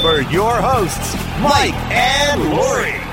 for 0.00 0.20
your 0.30 0.54
hosts, 0.54 1.14
Mike 1.40 1.74
and 1.90 2.50
Lori. 2.50 3.07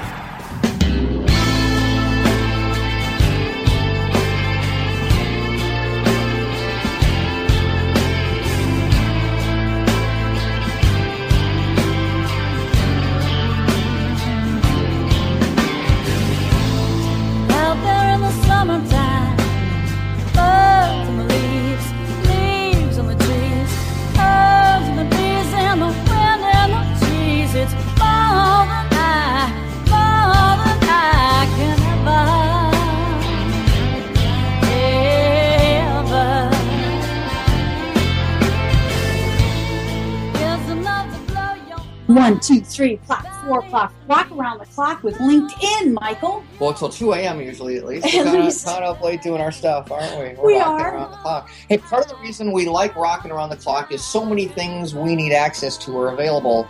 One, 42.26 42.40
two, 42.40 42.59
three, 42.62 42.98
clock, 43.06 43.23
four 43.45 43.59
o'clock, 43.59 43.94
rock 44.08 44.31
around 44.31 44.58
the 44.58 44.66
clock 44.66 45.04
with 45.04 45.16
LinkedIn, 45.20 45.94
Michael. 45.94 46.44
Well, 46.59 46.73
till 46.73 46.90
2 46.90 47.14
a.m. 47.14 47.40
usually, 47.40 47.78
at 47.78 47.86
least. 47.86 48.06
At 48.16 48.16
We're 48.16 48.23
kind, 48.31 48.44
least. 48.45 48.66
Of, 48.66 48.73
kind 48.73 48.84
of 48.86 48.95
up 48.98 49.04
late 49.04 49.22
doing 49.22 49.42
our 49.42 49.52
stuff, 49.52 49.92
aren't 49.92 50.12
we? 50.18 50.34
We're 50.42 50.46
We 50.48 50.58
rocking 50.58 50.86
are. 50.86 50.96
around 50.96 51.12
the 51.12 51.18
clock. 51.18 51.50
Hey, 51.70 51.78
part 51.78 52.03
of 52.03 52.09
the 52.09 52.18
reason 52.23 52.52
we 52.52 52.68
like 52.68 52.96
rocking 52.96 53.30
around 53.30 53.50
the 53.50 53.58
clock 53.58 53.92
is 53.92 54.03
so 54.03 54.26
many 54.26 54.48
things 54.48 54.96
we 54.96 55.16
need 55.16 55.34
access 55.34 55.78
to 55.86 55.96
are 56.00 56.14
available 56.14 56.68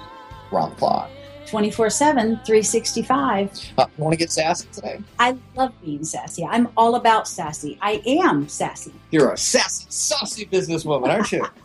around 0.51 0.71
the 0.71 0.75
clock. 0.75 1.09
24 1.47 1.89
7, 1.89 2.25
365. 2.45 3.73
Uh, 3.77 3.85
you 3.97 4.03
want 4.03 4.11
to 4.13 4.17
get 4.17 4.31
sassy 4.31 4.67
today? 4.73 4.99
I 5.19 5.37
love 5.55 5.71
being 5.83 6.03
sassy. 6.03 6.43
I'm 6.43 6.67
all 6.75 6.95
about 6.95 7.27
sassy. 7.27 7.77
I 7.81 8.01
am 8.05 8.49
sassy. 8.49 8.91
You're 9.11 9.31
a 9.31 9.37
sassy, 9.37 9.85
saucy 9.89 10.47
businesswoman, 10.47 11.07
aren't 11.07 11.31
you? 11.31 11.45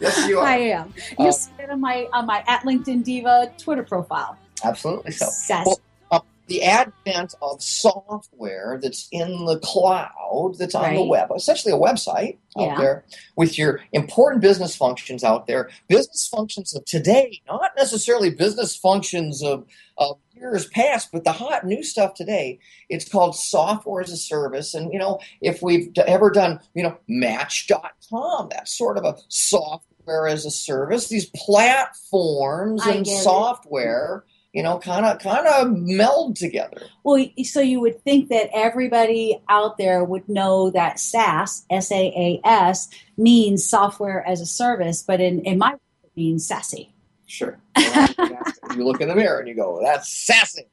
yes, 0.00 0.28
you 0.28 0.38
are. 0.40 0.46
I 0.46 0.56
am. 0.56 0.92
Uh, 1.18 1.24
You'll 1.24 1.32
see 1.32 1.50
it 1.58 1.70
on 1.70 1.80
my 1.80 2.08
on 2.12 2.26
my 2.26 2.42
at 2.46 2.62
LinkedIn 2.62 3.04
Diva 3.04 3.52
Twitter 3.58 3.82
profile. 3.82 4.36
Absolutely 4.64 5.12
so. 5.12 5.26
Well, 5.64 5.80
uh, 6.10 6.20
the 6.48 6.62
advent 6.64 7.34
of 7.40 7.62
software 7.62 8.78
that's 8.82 9.08
in 9.12 9.44
the 9.46 9.58
cloud, 9.60 10.56
that's 10.58 10.74
on 10.74 10.94
the 10.94 11.04
web, 11.04 11.30
essentially 11.34 11.72
a 11.72 11.76
website 11.78 12.38
out 12.58 12.66
Yeah. 12.66 12.76
there 12.78 13.04
with 13.36 13.56
your 13.56 13.80
important 13.92 14.42
business 14.42 14.74
functions 14.76 15.22
out 15.24 15.46
there, 15.46 15.70
business 15.88 16.28
functions 16.28 16.74
of 16.74 16.84
today, 16.84 17.40
not 17.48 17.70
necessarily 17.76 18.30
business 18.30 18.76
functions 18.76 19.42
of, 19.42 19.64
of 19.96 20.18
years 20.34 20.66
past, 20.68 21.10
but 21.12 21.22
the 21.24 21.32
hot 21.32 21.64
new 21.64 21.82
stuff 21.84 22.14
today. 22.14 22.58
It's 22.88 23.08
called 23.08 23.36
software 23.36 24.02
as 24.02 24.10
a 24.10 24.16
service. 24.16 24.74
And, 24.74 24.92
you 24.92 24.98
know, 24.98 25.20
if 25.40 25.62
we've 25.62 25.92
ever 25.98 26.30
done, 26.30 26.58
you 26.74 26.82
know, 26.82 26.96
match.com, 27.08 28.48
that's 28.50 28.76
sort 28.76 28.96
of 28.98 29.04
a 29.04 29.16
software 29.28 29.80
as 30.26 30.44
a 30.44 30.50
service. 30.50 31.08
These 31.08 31.30
platforms 31.34 32.82
I 32.86 32.92
and 32.92 33.06
it. 33.06 33.10
software 33.10 34.24
you 34.52 34.64
know, 34.64 34.78
kind 34.78 35.06
of 35.06 35.18
kind 35.20 35.46
of 35.46 35.76
meld 35.78 36.36
together. 36.36 36.82
Well, 37.04 37.24
so 37.44 37.60
you 37.60 37.80
would 37.80 38.02
think 38.02 38.30
that 38.30 38.50
everybody 38.52 39.40
out 39.48 39.78
there 39.78 40.02
would 40.02 40.28
know 40.28 40.70
that 40.70 40.98
SaaS, 40.98 41.64
S 41.70 41.92
A 41.92 41.94
A 41.94 42.40
S, 42.44 42.88
means 43.16 43.68
software 43.68 44.26
as 44.26 44.40
a 44.40 44.46
service, 44.46 45.02
but 45.02 45.20
in, 45.20 45.40
in 45.42 45.58
my 45.58 45.74
it 45.74 46.10
means 46.16 46.46
sassy. 46.46 46.92
Sure. 47.26 47.60
you 47.78 48.84
look 48.84 49.00
in 49.00 49.08
the 49.08 49.14
mirror 49.14 49.38
and 49.38 49.48
you 49.48 49.54
go, 49.54 49.80
"That's 49.82 50.08
sassy." 50.08 50.66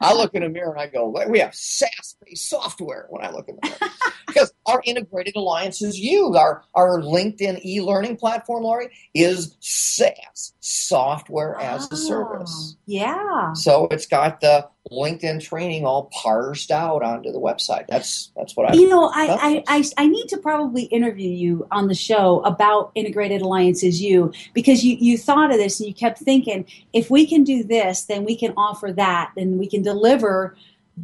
I 0.00 0.14
look 0.14 0.34
in 0.34 0.42
the 0.42 0.48
mirror 0.48 0.72
and 0.72 0.80
I 0.80 0.86
go, 0.86 1.08
"We 1.28 1.40
have 1.40 1.54
SaaS-based 1.54 2.48
software." 2.48 3.06
When 3.08 3.24
I 3.24 3.30
look 3.30 3.48
in 3.48 3.56
the 3.60 3.68
mirror, 3.68 3.92
because 4.26 4.52
our 4.66 4.82
integrated 4.84 5.36
alliances, 5.36 5.98
you, 5.98 6.34
our 6.36 6.62
our 6.74 7.00
LinkedIn 7.00 7.64
e-learning 7.64 8.16
platform, 8.16 8.64
Lori, 8.64 8.88
is 9.14 9.56
SaaS, 9.60 10.54
software 10.60 11.58
as 11.60 11.90
a 11.90 11.96
service. 11.96 12.76
Ah, 12.76 12.80
Yeah. 12.86 13.52
So 13.54 13.88
it's 13.90 14.06
got 14.06 14.40
the 14.40 14.68
LinkedIn 14.90 15.42
training 15.42 15.86
all 15.86 16.10
parsed 16.12 16.70
out 16.70 17.02
onto 17.02 17.32
the 17.32 17.40
website. 17.40 17.86
That's 17.88 18.30
that's 18.36 18.54
what 18.54 18.70
I. 18.70 18.74
You 18.74 18.88
know, 18.88 19.10
I, 19.14 19.62
I, 19.66 19.78
I, 19.78 19.84
I 19.96 20.06
need 20.06 20.28
to 20.28 20.36
probably 20.36 20.84
interview 20.84 21.30
you 21.30 21.66
on 21.70 21.88
the 21.88 21.94
show 21.94 22.42
about 22.42 22.92
Integrated 22.94 23.40
Alliances 23.40 24.02
U 24.02 24.32
because 24.52 24.84
you, 24.84 24.96
you 25.00 25.16
thought 25.16 25.50
of 25.50 25.56
this 25.56 25.80
and 25.80 25.88
you 25.88 25.94
kept 25.94 26.18
thinking, 26.18 26.66
if 26.92 27.10
we 27.10 27.26
can 27.26 27.44
do 27.44 27.64
this, 27.64 28.04
then 28.04 28.24
we 28.24 28.36
can 28.36 28.52
offer 28.56 28.92
that, 28.92 29.32
then 29.36 29.56
we 29.56 29.66
can 29.66 29.82
deliver 29.82 30.54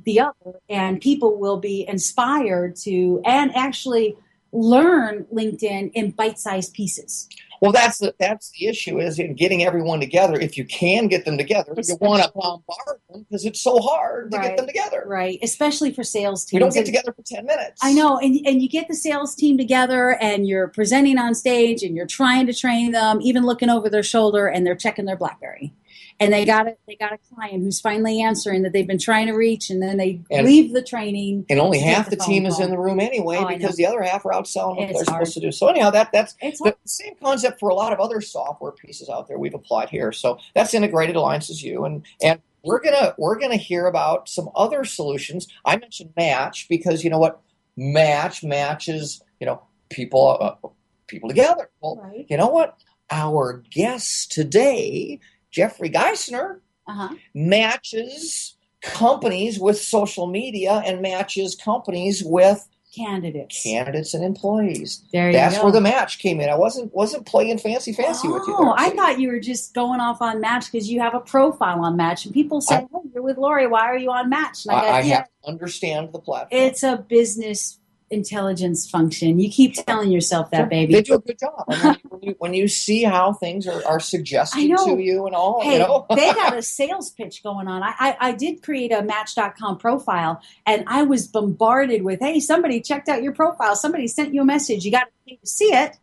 the 0.04 0.20
other, 0.20 0.60
and 0.68 1.00
people 1.00 1.38
will 1.38 1.56
be 1.56 1.86
inspired 1.88 2.76
to 2.76 3.20
and 3.24 3.50
actually 3.56 4.16
learn 4.52 5.26
LinkedIn 5.32 5.92
in 5.94 6.10
bite 6.10 6.38
sized 6.38 6.74
pieces. 6.74 7.28
Well, 7.60 7.72
that's 7.72 7.98
the 7.98 8.14
that's 8.18 8.50
the 8.58 8.66
issue 8.68 8.98
is 9.00 9.18
in 9.18 9.34
getting 9.34 9.62
everyone 9.64 10.00
together. 10.00 10.34
If 10.40 10.56
you 10.56 10.64
can 10.64 11.08
get 11.08 11.26
them 11.26 11.36
together, 11.36 11.74
you 11.76 11.96
want 12.00 12.22
to 12.22 12.30
bombard 12.34 13.00
them 13.10 13.26
because 13.28 13.44
it's 13.44 13.60
so 13.60 13.78
hard 13.80 14.30
to 14.32 14.38
Right. 14.38 14.48
get 14.48 14.56
them 14.56 14.66
together. 14.66 15.04
Right, 15.06 15.38
especially 15.42 15.92
for 15.92 16.02
sales 16.02 16.44
teams. 16.44 16.52
We 16.54 16.60
don't 16.60 16.72
get 16.72 16.78
And- 16.80 16.86
together 16.86 17.12
for 17.12 17.22
ten 17.22 17.44
minutes. 17.44 17.78
I 17.82 17.92
know, 17.92 18.18
and 18.18 18.38
and 18.46 18.62
you 18.62 18.68
get 18.68 18.88
the 18.88 18.94
sales 18.94 19.34
team 19.34 19.58
together, 19.58 20.16
and 20.22 20.48
you're 20.48 20.68
presenting 20.68 21.18
on 21.18 21.34
stage, 21.34 21.82
and 21.82 21.94
you're 21.94 22.06
trying 22.06 22.46
to 22.46 22.54
train 22.54 22.92
them, 22.92 23.20
even 23.20 23.44
looking 23.44 23.68
over 23.68 23.90
their 23.90 24.02
shoulder, 24.02 24.46
and 24.46 24.66
they're 24.66 24.74
checking 24.74 25.04
their 25.04 25.16
BlackBerry, 25.16 25.72
and 26.20 26.32
they 26.32 26.44
got 26.44 26.68
it. 26.68 26.78
They 26.86 26.94
got 26.96 27.12
a 27.12 27.18
client 27.34 27.62
who's 27.62 27.80
finally 27.80 28.20
answering 28.22 28.62
that 28.62 28.72
they've 28.72 28.86
been 28.86 28.98
trying 28.98 29.26
to 29.28 29.32
reach, 29.32 29.70
and 29.70 29.82
then 29.82 29.96
they 29.96 30.20
And- 30.30 30.46
leave 30.46 30.72
the 30.72 30.82
training. 30.82 31.46
And 31.48 31.58
only 31.58 31.78
half 31.80 32.10
the 32.10 32.16
phone 32.16 32.26
team 32.28 32.46
is 32.46 32.60
in 32.60 32.70
the 32.70 32.78
room 32.78 33.00
anyway 33.00 33.38
Oh, 33.40 33.48
because 33.48 33.76
the 33.76 33.86
other 33.86 34.02
half 34.02 34.24
are 34.26 34.32
out 34.34 34.46
selling 34.46 34.76
what 34.76 34.90
It's 34.90 34.98
they're 35.04 35.12
hard. 35.14 35.26
supposed 35.26 35.34
to 35.34 35.40
do. 35.40 35.50
So 35.52 35.68
anyhow, 35.68 35.90
that 35.90 36.10
that's 36.12 36.34
the 36.34 36.76
same 36.84 37.14
concept 37.20 37.58
for 37.58 37.70
a 37.70 37.74
lot 37.74 37.92
of 37.92 37.98
other 38.00 38.20
software 38.20 38.72
pieces 38.72 39.08
out 39.08 39.26
there 39.28 39.38
we've 39.38 39.54
applied 39.54 39.88
here. 39.90 40.12
So 40.12 40.38
that's 40.54 40.74
integrated 40.74 41.16
alliances 41.16 41.62
you 41.62 41.84
and 41.84 42.04
and 42.22 42.40
we're 42.62 42.80
gonna 42.80 43.14
we're 43.16 43.38
gonna 43.38 43.56
hear 43.56 43.86
about 43.86 44.28
some 44.28 44.50
other 44.54 44.84
solutions. 44.84 45.48
I 45.64 45.78
mentioned 45.78 46.10
Match 46.16 46.66
because 46.68 47.02
you 47.02 47.08
know 47.08 47.18
what 47.18 47.40
Match 47.76 48.44
matches 48.44 49.22
you 49.40 49.46
know 49.46 49.62
people 49.88 50.36
uh, 50.38 50.68
people 51.06 51.28
together. 51.30 51.70
Well, 51.80 51.96
Right. 51.96 52.26
you 52.28 52.36
know 52.36 52.48
what 52.48 52.76
our 53.10 53.62
guest 53.70 54.30
today, 54.30 55.18
Jeffrey 55.50 55.90
Giessner, 55.90 56.60
Uh-huh. 56.86 57.14
matches 57.34 58.56
companies 58.82 59.58
with 59.58 59.78
social 59.80 60.26
media 60.26 60.82
and 60.86 61.02
matches 61.02 61.54
companies 61.54 62.22
with 62.24 62.66
Candidates. 62.96 63.62
candidates 63.62 64.14
and 64.14 64.24
employees. 64.24 65.02
There 65.12 65.26
you 65.28 65.32
That's 65.34 65.56
go. 65.58 65.64
where 65.64 65.72
the 65.72 65.80
match 65.80 66.18
came 66.18 66.40
in. 66.40 66.48
I 66.48 66.54
wasn't 66.56 66.92
wasn't 66.94 67.24
playing 67.26 67.58
fancy 67.58 67.92
fancy 67.92 68.26
with 68.26 68.42
you. 68.48 68.56
Oh, 68.58 68.64
There. 68.64 68.74
I 68.76 68.90
thought 68.90 69.20
you 69.20 69.28
were 69.28 69.38
just 69.38 69.74
going 69.74 70.00
off 70.00 70.20
on 70.22 70.40
Match 70.40 70.72
because 70.72 70.90
you 70.90 70.98
have 71.00 71.14
a 71.14 71.20
profile 71.20 71.84
on 71.84 71.96
Match, 71.96 72.24
and 72.24 72.34
people 72.34 72.60
say, 72.60 72.76
I- 72.76 72.80
"Hey, 72.80 73.10
you're 73.14 73.22
with 73.22 73.36
Lori. 73.38 73.66
Why 73.68 73.82
are 73.82 73.96
you 73.98 74.10
on 74.10 74.28
Match?" 74.28 74.64
And 74.66 74.74
I, 74.74 74.78
I 74.80 75.00
"Yeah, 75.02 75.14
have 75.16 75.24
to 75.44 75.48
understand 75.50 76.12
the 76.12 76.18
platform. 76.18 76.60
it's 76.60 76.82
a 76.82 76.96
business 76.96 77.78
intelligence 78.10 78.90
function. 78.90 79.38
You 79.38 79.48
keep 79.50 79.74
telling 79.86 80.10
yourself 80.10 80.50
that, 80.50 80.68
baby. 80.68 80.94
They 80.94 81.02
do 81.02 81.14
a 81.14 81.18
good 81.20 81.38
job. 81.38 81.64
I 81.68 81.84
mean, 81.84 81.96
when, 82.08 82.22
you, 82.22 82.34
when 82.38 82.54
you 82.54 82.66
see 82.68 83.04
how 83.04 83.32
things 83.32 83.66
are, 83.68 83.86
are 83.86 84.00
suggested 84.00 84.58
to 84.58 84.98
you 84.98 85.26
and 85.26 85.34
all, 85.34 85.60
Hey, 85.62 85.74
you 85.74 85.78
know. 85.78 86.06
they 86.14 86.32
got 86.34 86.56
a 86.56 86.62
sales 86.62 87.10
pitch 87.10 87.42
going 87.42 87.68
on. 87.68 87.82
I, 87.82 87.94
I, 87.98 88.16
I 88.20 88.32
did 88.32 88.62
create 88.62 88.92
a 88.92 89.02
Match.com 89.02 89.78
profile, 89.78 90.40
and 90.66 90.84
I 90.86 91.02
was 91.04 91.26
bombarded 91.28 92.02
with, 92.02 92.20
"Hey, 92.20 92.40
somebody 92.40 92.80
checked 92.80 93.08
out 93.08 93.22
your 93.22 93.32
profile. 93.32 93.76
Somebody 93.76 94.08
sent 94.08 94.34
you 94.34 94.42
a 94.42 94.44
message. 94.44 94.84
You 94.84 94.90
got 94.90 95.06
to 95.28 95.36
see 95.44 95.72
it, 95.72 95.96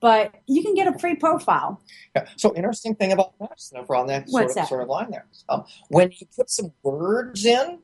but 0.00 0.34
you 0.46 0.62
can 0.62 0.74
get 0.74 0.94
a 0.94 0.98
free 0.98 1.16
profile." 1.16 1.80
Yeah. 2.14 2.26
So 2.36 2.54
interesting 2.54 2.94
thing 2.94 3.12
about 3.12 3.32
Match 3.40 3.60
Sniffer 3.60 3.94
on 3.96 4.06
that 4.08 4.28
sort 4.28 4.42
What's 4.44 4.52
of, 4.52 4.56
that? 4.56 4.68
sort 4.68 4.82
of 4.82 4.88
line 4.88 5.10
there. 5.10 5.26
Um, 5.48 5.64
when 5.88 6.10
you 6.12 6.26
put 6.36 6.50
some 6.50 6.72
words 6.82 7.44
in, 7.46 7.78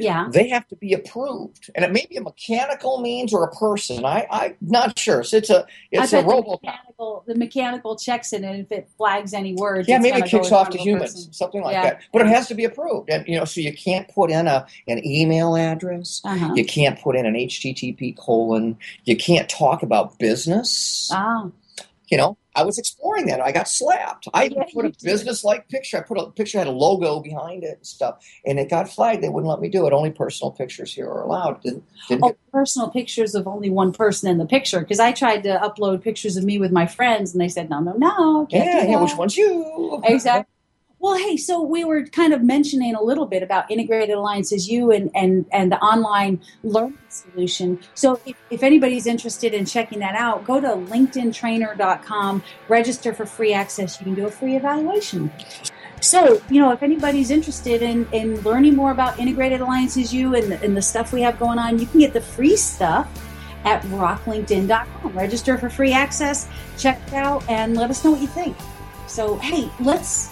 Yeah. 0.00 0.28
they 0.30 0.48
have 0.48 0.66
to 0.68 0.76
be 0.76 0.92
approved, 0.92 1.70
and 1.74 1.84
it 1.84 1.92
may 1.92 2.06
be 2.08 2.16
a 2.16 2.20
mechanical 2.22 3.00
means 3.00 3.32
or 3.34 3.44
a 3.44 3.50
person. 3.54 4.04
I 4.04 4.26
I'm 4.30 4.56
not 4.60 4.98
sure. 4.98 5.22
So 5.24 5.36
it's 5.36 5.50
a 5.50 5.66
it's 5.90 6.12
I 6.14 6.18
a 6.18 6.20
bet 6.22 6.28
the 6.28 6.34
robot. 6.36 6.60
mechanical, 6.62 7.24
the 7.26 7.34
mechanical 7.34 7.96
checks 7.96 8.32
it, 8.32 8.42
and 8.42 8.60
if 8.60 8.72
it 8.72 8.88
flags 8.96 9.32
any 9.34 9.54
words, 9.54 9.88
Yeah, 9.88 9.98
maybe 9.98 10.18
it 10.18 10.26
kicks 10.26 10.52
off 10.52 10.70
to 10.70 10.78
humans, 10.78 11.14
person. 11.14 11.32
something 11.32 11.62
like 11.62 11.72
Yeah. 11.74 11.82
that. 11.82 12.00
But 12.12 12.22
it 12.22 12.28
has 12.28 12.48
to 12.48 12.54
be 12.54 12.64
approved, 12.64 13.10
and 13.10 13.26
you 13.28 13.36
know, 13.38 13.44
so 13.44 13.60
you 13.60 13.72
can't 13.72 14.08
put 14.08 14.30
in 14.30 14.46
a 14.46 14.66
an 14.88 15.04
email 15.06 15.56
address. 15.56 16.20
Uh-huh. 16.24 16.52
You 16.54 16.64
can't 16.64 16.98
put 17.00 17.16
in 17.16 17.26
an 17.26 17.34
HTTP 17.34 18.16
colon. 18.16 18.76
You 19.04 19.16
can't 19.16 19.48
talk 19.48 19.82
about 19.82 20.18
business. 20.18 21.10
Oh, 21.12 21.52
You 22.10 22.16
know, 22.18 22.36
I 22.54 22.64
was 22.64 22.78
exploring 22.78 23.26
that. 23.26 23.40
I 23.40 23.52
got 23.52 23.68
slapped. 23.68 24.28
I 24.34 24.44
Yeah, 24.44 24.64
put 24.72 24.84
a 24.84 24.92
business-like 25.02 25.68
picture. 25.68 25.98
I 25.98 26.00
put 26.02 26.18
a 26.18 26.30
picture 26.30 26.58
that 26.58 26.66
had 26.66 26.74
a 26.74 26.76
logo 26.76 27.20
behind 27.20 27.62
it 27.64 27.76
and 27.76 27.86
stuff, 27.86 28.24
and 28.44 28.58
it 28.58 28.68
got 28.68 28.88
flagged. 28.88 29.22
They 29.22 29.28
wouldn't 29.28 29.48
let 29.48 29.60
me 29.60 29.68
do 29.68 29.86
it. 29.86 29.92
Only 29.92 30.10
personal 30.10 30.50
pictures 30.50 30.92
here 30.92 31.08
are 31.08 31.22
allowed. 31.22 31.62
Didn't, 31.62 31.84
didn't 32.08 32.24
oh, 32.24 32.28
get, 32.28 32.38
personal 32.52 32.90
pictures 32.90 33.34
of 33.34 33.46
only 33.46 33.70
one 33.70 33.92
person 33.92 34.28
in 34.28 34.38
the 34.38 34.46
picture 34.46 34.80
because 34.80 35.00
I 35.00 35.12
tried 35.12 35.42
to 35.44 35.60
upload 35.62 36.02
pictures 36.02 36.36
of 36.36 36.44
me 36.44 36.58
with 36.58 36.72
my 36.72 36.86
friends, 36.86 37.32
and 37.32 37.40
they 37.40 37.48
said, 37.48 37.70
"No, 37.70 37.80
no, 37.80 37.92
no, 37.92 38.46
yeah, 38.50 38.84
yeah. 38.84 39.02
Which 39.02 39.16
one's 39.16 39.36
you? 39.36 40.00
Exactly. 40.04 40.52
Well, 41.00 41.16
hey, 41.16 41.38
so 41.38 41.62
we 41.62 41.82
were 41.82 42.04
kind 42.04 42.34
of 42.34 42.42
mentioning 42.42 42.94
a 42.94 43.02
little 43.02 43.24
bit 43.24 43.42
about 43.42 43.70
integrated 43.70 44.14
alliances, 44.14 44.68
you 44.68 44.90
and 44.92 45.10
and 45.14 45.46
and 45.50 45.72
the 45.72 45.78
online 45.78 46.42
learning 46.62 46.98
solution. 47.08 47.80
So 47.94 48.20
if, 48.26 48.36
if 48.50 48.62
anybody's 48.62 49.06
interested 49.06 49.54
in 49.54 49.64
checking 49.64 50.00
that 50.00 50.14
out, 50.14 50.44
go 50.44 50.60
to 50.60 50.68
linkedintrainer.com, 50.68 52.42
register 52.68 53.14
for 53.14 53.24
free 53.24 53.54
access. 53.54 53.98
You 53.98 54.04
can 54.04 54.14
do 54.14 54.26
a 54.26 54.30
free 54.30 54.56
evaluation. 54.56 55.32
So, 56.02 56.42
you 56.50 56.60
know, 56.60 56.70
if 56.72 56.82
anybody's 56.82 57.30
interested 57.30 57.80
in, 57.80 58.06
in 58.12 58.40
learning 58.42 58.76
more 58.76 58.90
about 58.90 59.18
integrated 59.18 59.62
alliances, 59.62 60.12
you 60.12 60.34
and, 60.34 60.52
and 60.52 60.76
the 60.76 60.82
stuff 60.82 61.14
we 61.14 61.22
have 61.22 61.38
going 61.38 61.58
on, 61.58 61.78
you 61.78 61.86
can 61.86 62.00
get 62.00 62.12
the 62.12 62.20
free 62.20 62.56
stuff 62.56 63.08
at 63.64 63.82
rocklinkedin.com. 63.84 65.12
Register 65.12 65.56
for 65.56 65.70
free 65.70 65.92
access, 65.92 66.46
check 66.78 67.00
it 67.06 67.14
out, 67.14 67.46
and 67.48 67.74
let 67.74 67.90
us 67.90 68.04
know 68.04 68.12
what 68.12 68.20
you 68.20 68.28
think. 68.28 68.56
So, 69.06 69.36
hey, 69.38 69.70
let's 69.80 70.30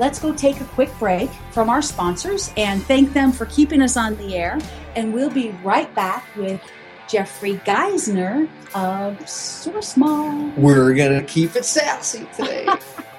let's 0.00 0.18
go 0.18 0.32
take 0.32 0.60
a 0.60 0.64
quick 0.64 0.90
break 0.98 1.30
from 1.52 1.68
our 1.68 1.82
sponsors 1.82 2.50
and 2.56 2.82
thank 2.82 3.12
them 3.12 3.30
for 3.30 3.44
keeping 3.46 3.82
us 3.82 3.98
on 3.98 4.16
the 4.16 4.34
air. 4.34 4.58
And 4.96 5.12
we'll 5.12 5.30
be 5.30 5.50
right 5.62 5.94
back 5.94 6.24
with 6.34 6.60
Jeffrey 7.06 7.54
Giessner 7.58 8.48
of 8.74 9.18
SourceMob. 9.18 10.56
We're 10.56 10.94
gonna 10.94 11.22
keep 11.22 11.54
it 11.54 11.66
sassy 11.66 12.26
today. 12.34 12.66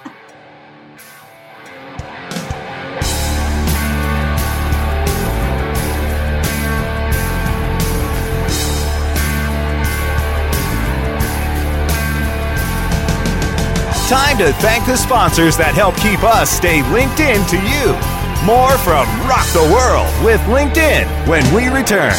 Time 14.32 14.48
to 14.48 14.54
thank 14.60 14.86
the 14.86 14.96
sponsors 14.96 15.58
that 15.58 15.76
help 15.76 15.94
keep 15.98 16.24
us 16.24 16.50
stay 16.50 16.90
linked 16.90 17.20
in 17.20 17.46
to 17.48 17.58
you. 17.58 17.92
More 18.48 18.72
from 18.78 19.04
Rock 19.28 19.46
the 19.52 19.68
World 19.76 20.08
with 20.24 20.40
LinkedIn 20.48 21.06
when 21.28 21.44
we 21.54 21.68
return. 21.68 22.16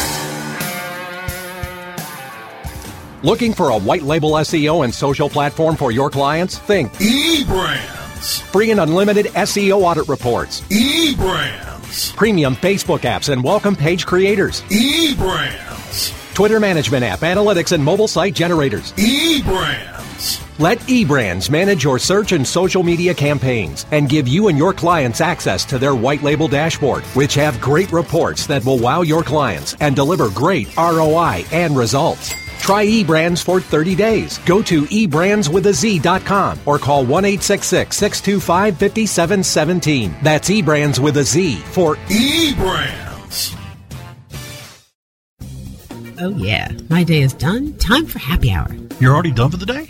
Looking 3.23 3.51
for 3.51 3.69
a 3.69 3.79
white 3.79 4.03
label 4.03 4.33
SEO 4.33 4.83
and 4.83 4.93
social 4.93 5.27
platform 5.27 5.75
for 5.75 5.91
your 5.91 6.11
clients? 6.11 6.59
Think 6.59 6.93
eBrandz. 6.97 8.41
free 8.43 8.69
and 8.69 8.79
unlimited 8.79 9.25
SEO 9.33 9.81
audit 9.81 10.07
reports, 10.07 10.61
eBrandz. 10.69 12.15
premium 12.15 12.55
Facebook 12.55 12.99
apps 12.99 13.33
and 13.33 13.43
welcome 13.43 13.75
page 13.75 14.05
creators, 14.05 14.61
eBrandz. 14.69 16.13
Twitter 16.35 16.59
management 16.59 17.03
app 17.03 17.21
analytics 17.21 17.71
and 17.71 17.83
mobile 17.83 18.07
site 18.07 18.35
generators. 18.35 18.93
eBrandz. 18.93 20.02
Let 20.59 20.77
eBrandz 20.81 21.49
manage 21.49 21.83
your 21.83 21.97
search 21.97 22.31
and 22.31 22.45
social 22.45 22.83
media 22.83 23.13
campaigns 23.13 23.87
and 23.89 24.07
give 24.07 24.27
you 24.27 24.49
and 24.49 24.57
your 24.57 24.71
clients 24.71 25.19
access 25.19 25.65
to 25.65 25.79
their 25.79 25.95
white 25.95 26.21
label 26.21 26.47
dashboard, 26.47 27.03
which 27.15 27.33
have 27.33 27.59
great 27.59 27.91
reports 27.91 28.45
that 28.45 28.63
will 28.63 28.77
wow 28.77 29.01
your 29.01 29.23
clients 29.23 29.75
and 29.79 29.95
deliver 29.95 30.29
great 30.29 30.75
ROI 30.77 31.45
and 31.51 31.75
results. 31.75 32.35
Try 32.59 32.85
eBrandz 32.85 33.43
for 33.43 33.59
30 33.59 33.95
days. 33.95 34.37
Go 34.45 34.61
to 34.61 34.83
eBrandsWithAZ.com 34.83 36.59
or 36.67 36.77
call 36.77 37.03
1 37.03 37.23
625 37.41 38.77
5717. 38.77 40.15
That's 40.21 40.49
eBrandz 40.49 40.99
with 40.99 41.17
a 41.17 41.23
Z 41.23 41.55
for 41.55 41.95
eBrandz. 41.95 43.57
Oh, 46.19 46.29
yeah. 46.37 46.71
My 46.89 47.03
day 47.03 47.21
is 47.21 47.33
done. 47.33 47.73
Time 47.79 48.05
for 48.05 48.19
happy 48.19 48.51
hour. 48.51 48.69
You're 48.99 49.13
already 49.13 49.31
done 49.31 49.49
for 49.49 49.57
the 49.57 49.65
day? 49.65 49.89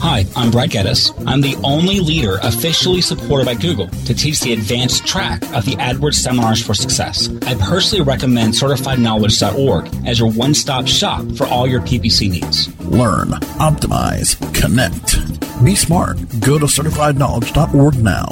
Hi, 0.00 0.24
I'm 0.36 0.50
Brad 0.50 0.70
Geddes. 0.70 1.12
I'm 1.26 1.40
the 1.40 1.56
only 1.64 2.00
leader 2.00 2.38
officially 2.42 3.00
supported 3.00 3.46
by 3.46 3.54
Google 3.54 3.88
to 3.88 4.14
teach 4.14 4.40
the 4.40 4.52
advanced 4.52 5.06
track 5.06 5.42
of 5.54 5.64
the 5.64 5.76
AdWords 5.76 6.14
Seminars 6.14 6.62
for 6.62 6.74
Success. 6.74 7.30
I 7.46 7.54
personally 7.54 8.04
recommend 8.04 8.54
CertifiedKnowledge.org 8.54 10.06
as 10.06 10.20
your 10.20 10.30
one-stop 10.30 10.86
shop 10.86 11.24
for 11.36 11.46
all 11.46 11.66
your 11.66 11.80
PPC 11.80 12.30
needs. 12.30 12.80
Learn, 12.80 13.28
optimize, 13.58 14.36
connect. 14.54 15.18
Be 15.64 15.74
smart. 15.74 16.18
Go 16.40 16.58
to 16.58 16.66
certifiedknowledge.org 16.66 17.96
now. 17.96 18.28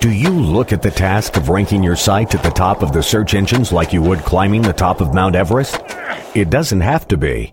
Do 0.00 0.10
you 0.12 0.30
look 0.30 0.72
at 0.72 0.82
the 0.82 0.90
task 0.92 1.36
of 1.36 1.48
ranking 1.48 1.82
your 1.82 1.96
site 1.96 2.34
at 2.34 2.42
the 2.42 2.50
top 2.50 2.82
of 2.82 2.92
the 2.92 3.02
search 3.02 3.34
engines 3.34 3.72
like 3.72 3.92
you 3.92 4.00
would 4.02 4.20
climbing 4.20 4.62
the 4.62 4.72
top 4.72 5.00
of 5.00 5.12
Mount 5.12 5.34
Everest? 5.34 5.80
It 6.34 6.50
doesn't 6.50 6.82
have 6.82 7.08
to 7.08 7.16
be. 7.16 7.52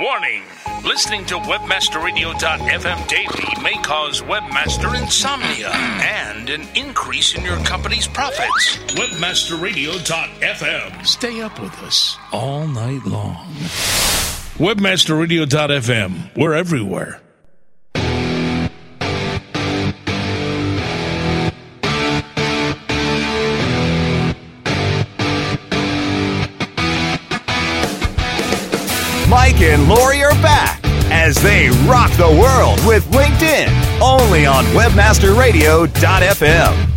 Warning! 0.00 0.42
Listening 0.86 1.26
to 1.26 1.34
WebmasterRadio.fm 1.34 3.08
daily 3.08 3.62
may 3.62 3.74
cause 3.82 4.22
webmaster 4.22 4.98
insomnia 4.98 5.68
and 5.68 6.48
an 6.48 6.66
increase 6.74 7.34
in 7.34 7.44
your 7.44 7.58
company's 7.58 8.08
profits. 8.08 8.78
WebmasterRadio.fm. 8.94 11.06
Stay 11.06 11.42
up 11.42 11.60
with 11.60 11.78
us 11.82 12.16
all 12.32 12.66
night 12.66 13.04
long. 13.04 13.52
WebmasterRadio.fm. 14.56 16.38
We're 16.38 16.54
everywhere. 16.54 17.20
Mike 29.36 29.60
and 29.60 29.86
Lori 29.86 30.24
are 30.24 30.32
back 30.40 30.80
as 31.12 31.36
they 31.36 31.68
rock 31.86 32.10
the 32.12 32.26
world 32.26 32.80
with 32.86 33.04
LinkedIn. 33.10 33.68
only 34.00 34.46
on 34.46 34.64
WebmasterRadio.fm. 34.66 36.90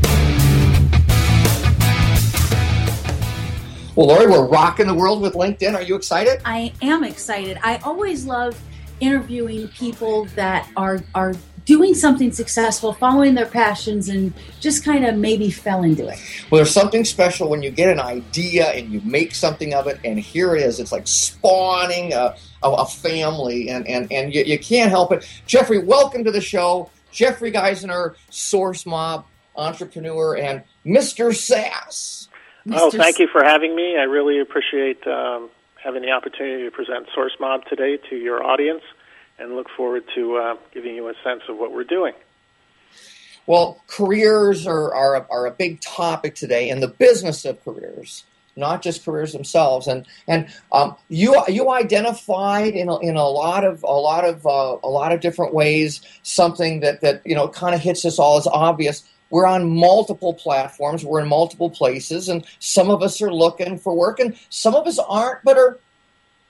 Well, 3.93 4.07
Lori, 4.07 4.27
we're 4.27 4.47
rocking 4.47 4.87
the 4.87 4.93
world 4.93 5.21
with 5.21 5.33
LinkedIn. 5.33 5.75
Are 5.75 5.81
you 5.81 5.97
excited? 5.97 6.39
I 6.45 6.71
am 6.81 7.03
excited. 7.03 7.59
I 7.61 7.75
always 7.83 8.23
love 8.23 8.57
interviewing 9.01 9.67
people 9.67 10.23
that 10.35 10.65
are 10.77 11.01
are 11.13 11.33
doing 11.69 11.93
something 11.93 12.31
successful, 12.31 12.93
following 12.93 13.35
their 13.35 13.45
passions, 13.45 14.09
and 14.09 14.33
just 14.59 14.83
kind 14.83 15.05
of 15.05 15.15
maybe 15.15 15.51
fell 15.51 15.83
into 15.83 16.07
it. 16.07 16.17
Well, 16.49 16.57
there's 16.57 16.73
something 16.73 17.05
special 17.05 17.47
when 17.47 17.61
you 17.61 17.69
get 17.69 17.91
an 17.91 17.99
idea 17.99 18.71
and 18.71 18.91
you 18.91 18.99
make 19.01 19.35
something 19.35 19.75
of 19.75 19.85
it, 19.85 19.99
and 20.03 20.19
here 20.19 20.55
it 20.55 20.63
is. 20.63 20.79
It's 20.79 20.91
like 20.91 21.07
spawning 21.07 22.11
a, 22.11 22.35
a, 22.63 22.71
a 22.71 22.87
family, 22.87 23.69
and, 23.69 23.87
and, 23.87 24.11
and 24.11 24.33
you, 24.33 24.43
you 24.45 24.57
can't 24.57 24.89
help 24.89 25.11
it. 25.11 25.29
Jeffrey, 25.45 25.77
welcome 25.77 26.23
to 26.23 26.31
the 26.31 26.41
show. 26.41 26.89
Jeffrey 27.11 27.51
Giessner, 27.51 28.15
Source 28.31 28.87
Mob 28.87 29.25
entrepreneur, 29.55 30.37
and 30.37 30.63
Mr. 30.83 31.35
Sass. 31.35 32.29
Oh, 32.71 32.89
thank 32.89 33.19
you 33.19 33.27
for 33.31 33.43
having 33.43 33.75
me. 33.75 33.95
I 33.95 34.03
really 34.05 34.39
appreciate 34.39 35.05
um, 35.05 35.51
having 35.75 36.01
the 36.01 36.09
opportunity 36.09 36.63
to 36.63 36.71
present 36.71 37.09
Source 37.13 37.33
Mob 37.39 37.61
today 37.65 37.97
to 38.09 38.15
your 38.15 38.43
audience 38.43 38.81
and 39.39 39.55
look 39.55 39.67
forward 39.75 40.03
to 40.15 40.37
uh, 40.37 40.55
giving 40.73 40.95
you 40.95 41.07
a 41.07 41.13
sense 41.23 41.43
of 41.49 41.57
what 41.57 41.71
we're 41.71 41.83
doing. 41.83 42.13
Well, 43.45 43.81
careers 43.87 44.67
are, 44.67 44.93
are, 44.93 45.15
a, 45.15 45.27
are 45.29 45.45
a 45.47 45.51
big 45.51 45.81
topic 45.81 46.35
today, 46.35 46.69
and 46.69 46.83
the 46.83 46.87
business 46.87 47.45
of 47.45 47.63
careers, 47.63 48.23
not 48.55 48.81
just 48.81 49.03
careers 49.03 49.33
themselves. 49.33 49.87
And 49.87 50.05
and 50.27 50.47
um, 50.71 50.95
you 51.07 51.35
you 51.47 51.71
identified 51.71 52.73
in 52.73 52.89
a, 52.89 52.99
in 52.99 53.15
a 53.15 53.27
lot 53.27 53.63
of 53.63 53.81
a 53.81 53.87
lot 53.87 54.23
of 54.23 54.45
uh, 54.45 54.77
a 54.83 54.89
lot 54.89 55.11
of 55.11 55.21
different 55.21 55.53
ways 55.53 56.01
something 56.21 56.81
that 56.81 57.01
that 57.01 57.21
you 57.25 57.33
know 57.33 57.47
kind 57.47 57.73
of 57.73 57.81
hits 57.81 58.05
us 58.05 58.19
all 58.19 58.37
as 58.37 58.45
obvious 58.45 59.03
we're 59.29 59.45
on 59.45 59.69
multiple 59.69 60.33
platforms, 60.33 61.05
we're 61.05 61.21
in 61.21 61.27
multiple 61.27 61.69
places, 61.69 62.29
and 62.29 62.45
some 62.59 62.89
of 62.89 63.03
us 63.03 63.21
are 63.21 63.31
looking 63.31 63.77
for 63.77 63.95
work, 63.95 64.19
and 64.19 64.35
some 64.49 64.75
of 64.75 64.87
us 64.87 64.99
aren't, 64.99 65.43
but 65.43 65.57
are 65.57 65.77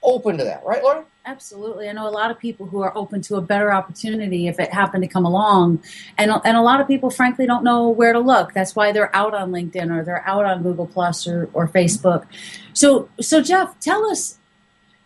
open 0.02 0.38
to 0.38 0.44
that, 0.46 0.64
right, 0.66 0.84
Laura? 0.84 1.04
Absolutely. 1.30 1.88
I 1.88 1.92
know 1.92 2.08
a 2.08 2.10
lot 2.10 2.32
of 2.32 2.40
people 2.40 2.66
who 2.66 2.82
are 2.82 2.92
open 2.98 3.22
to 3.22 3.36
a 3.36 3.42
better 3.42 3.72
opportunity 3.72 4.48
if 4.48 4.60
it 4.60 4.74
happened 4.74 5.04
to 5.04 5.08
come 5.08 5.26
along. 5.26 5.84
And, 6.18 6.32
and 6.44 6.58
a 6.58 6.62
lot 6.62 6.82
of 6.82 6.88
people, 6.88 7.12
frankly, 7.12 7.46
don't 7.46 7.64
know 7.64 7.88
where 7.88 8.14
to 8.14 8.20
look. 8.20 8.54
That's 8.54 8.76
why 8.76 8.92
they're 8.92 9.16
out 9.16 9.36
on 9.36 9.52
LinkedIn 9.52 9.96
or 9.96 10.04
they're 10.04 10.28
out 10.28 10.46
on 10.46 10.64
Google 10.64 10.88
Plus 10.88 11.28
or, 11.28 11.48
or 11.54 11.68
Facebook. 11.68 12.26
So, 12.74 13.10
so 13.22 13.44
Jeff, 13.44 13.80
tell 13.80 14.10
us 14.10 14.40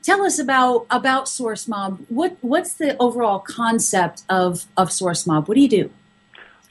tell 0.01 0.22
us 0.22 0.39
about 0.39 0.86
about 0.89 1.27
Source 1.27 1.68
Mob. 1.68 2.00
What 2.08 2.38
what's 2.39 2.75
the 2.75 2.96
overall 3.00 3.39
concept 3.39 4.24
of 4.30 4.65
of 4.77 4.94
Source 4.94 5.27
Mob? 5.27 5.50
What 5.50 5.56
do 5.56 5.62
you 5.62 5.68
do? 5.68 5.89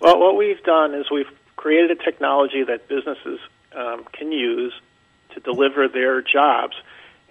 Well, 0.00 0.18
what 0.18 0.35
we've 0.38 0.62
done 0.62 0.94
is 0.94 1.11
we've 1.11 1.30
created 1.56 1.90
a 1.90 2.02
technology 2.02 2.62
that 2.62 2.88
businesses 2.88 3.38
um, 3.76 4.06
can 4.14 4.32
use 4.32 4.73
to 5.35 5.40
deliver 5.40 5.88
their 5.88 6.23
jobs 6.23 6.75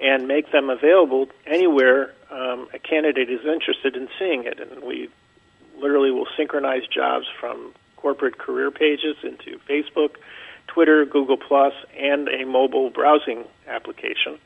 and 0.01 0.27
make 0.27 0.51
them 0.51 0.69
available 0.69 1.27
anywhere 1.45 2.13
um, 2.31 2.67
a 2.73 2.79
candidate 2.79 3.29
is 3.29 3.45
interested 3.45 3.95
in 3.95 4.09
seeing 4.17 4.45
it. 4.45 4.59
And 4.59 4.83
we 4.83 5.09
literally 5.79 6.11
will 6.11 6.27
synchronize 6.35 6.87
jobs 6.87 7.27
from 7.39 7.73
corporate 7.97 8.37
career 8.37 8.71
pages 8.71 9.15
into 9.23 9.59
Facebook, 9.69 10.15
Twitter, 10.67 11.05
Google 11.05 11.37
and 11.97 12.27
a 12.29 12.45
mobile 12.45 12.89
browsing 12.89 13.45
application. 13.67 14.39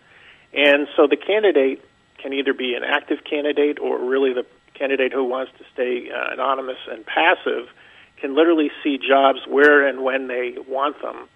And 0.53 0.88
so 0.95 1.07
the 1.07 1.17
candidate 1.17 1.83
can 2.17 2.33
either 2.33 2.53
be 2.53 2.75
an 2.75 2.83
active 2.83 3.24
candidate 3.24 3.79
or 3.79 4.00
really 4.00 4.33
the 4.33 4.45
candidate 4.74 5.13
who 5.13 5.24
wants 5.24 5.51
to 5.57 5.65
stay 5.74 6.09
uh, 6.12 6.33
anonymous 6.33 6.77
and 6.89 7.05
passive 7.05 7.69
can 8.17 8.35
literally 8.35 8.71
see 8.83 8.97
jobs 8.97 9.39
where 9.47 9.88
and 9.88 10.03
when 10.03 10.27
they 10.27 10.55
want 10.67 11.01
them 11.01 11.27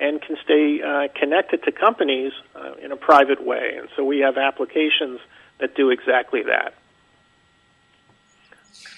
and 0.00 0.20
can 0.22 0.36
stay 0.42 0.80
uh, 0.82 1.08
connected 1.14 1.62
to 1.64 1.72
companies 1.72 2.32
uh, 2.54 2.72
in 2.82 2.92
a 2.92 2.96
private 2.96 3.44
way. 3.44 3.76
And 3.78 3.88
so 3.96 4.04
we 4.04 4.20
have 4.20 4.38
applications 4.38 5.20
that 5.58 5.74
do 5.74 5.90
exactly 5.90 6.42
that. 6.44 6.74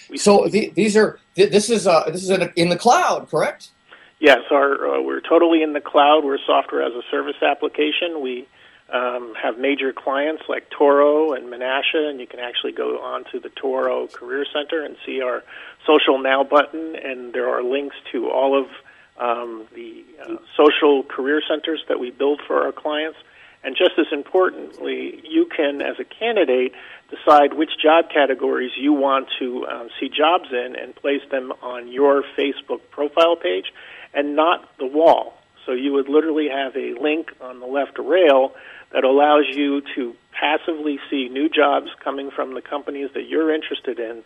We 0.08 0.18
so 0.18 0.46
the, 0.46 0.70
these 0.70 0.96
are 0.96 1.18
this 1.34 1.70
is 1.70 1.86
uh, 1.86 2.04
this 2.06 2.22
is 2.22 2.30
in, 2.30 2.52
in, 2.56 2.68
the 2.68 2.76
cloud, 2.76 3.28
correct? 3.30 3.68
Yes, 4.20 4.40
our, 4.50 4.86
uh, 4.86 5.02
we're 5.02 5.20
totally 5.20 5.62
in 5.62 5.72
the 5.72 5.80
cloud. 5.80 6.24
We're 6.24 6.36
a 6.36 6.46
software 6.46 6.82
as 6.82 6.92
a 6.92 7.02
service 7.10 7.42
application. 7.42 8.20
We 8.20 8.46
um, 8.92 9.34
have 9.42 9.58
major 9.58 9.92
clients 9.92 10.44
like 10.48 10.68
Toro 10.70 11.32
and 11.32 11.46
Menasha, 11.46 12.08
and 12.08 12.20
you 12.20 12.26
can 12.26 12.38
actually 12.38 12.72
go 12.72 13.00
onto 13.02 13.40
the 13.40 13.48
Toro 13.48 14.06
Career 14.06 14.44
Center 14.52 14.84
and 14.84 14.96
see 15.04 15.22
our 15.22 15.42
social 15.86 16.18
now 16.18 16.44
button, 16.44 16.94
and 16.94 17.32
there 17.32 17.48
are 17.48 17.62
links 17.62 17.96
to 18.12 18.30
all 18.30 18.56
of 18.56 18.68
um, 19.22 19.66
the 19.74 20.04
uh, 20.20 20.36
social 20.56 21.04
career 21.04 21.40
centers 21.48 21.82
that 21.88 22.00
we 22.00 22.10
build 22.10 22.40
for 22.46 22.64
our 22.64 22.72
clients. 22.72 23.18
And 23.64 23.76
just 23.76 23.92
as 23.96 24.06
importantly, 24.10 25.22
you 25.28 25.46
can, 25.46 25.80
as 25.80 26.00
a 26.00 26.04
candidate, 26.04 26.72
decide 27.08 27.54
which 27.54 27.70
job 27.80 28.06
categories 28.12 28.72
you 28.76 28.92
want 28.92 29.28
to 29.38 29.64
uh, 29.66 29.88
see 30.00 30.08
jobs 30.08 30.48
in 30.50 30.74
and 30.74 30.94
place 30.96 31.22
them 31.30 31.52
on 31.62 31.86
your 31.86 32.24
Facebook 32.36 32.80
profile 32.90 33.36
page 33.36 33.72
and 34.12 34.34
not 34.34 34.68
the 34.78 34.86
wall. 34.86 35.38
So 35.64 35.72
you 35.72 35.92
would 35.92 36.08
literally 36.08 36.48
have 36.48 36.74
a 36.76 36.94
link 37.00 37.30
on 37.40 37.60
the 37.60 37.66
left 37.66 37.98
rail 38.00 38.52
that 38.92 39.04
allows 39.04 39.44
you 39.48 39.82
to 39.94 40.16
passively 40.32 40.98
see 41.08 41.28
new 41.28 41.48
jobs 41.48 41.88
coming 42.02 42.32
from 42.32 42.54
the 42.54 42.62
companies 42.62 43.10
that 43.14 43.28
you're 43.28 43.54
interested 43.54 44.00
in. 44.00 44.24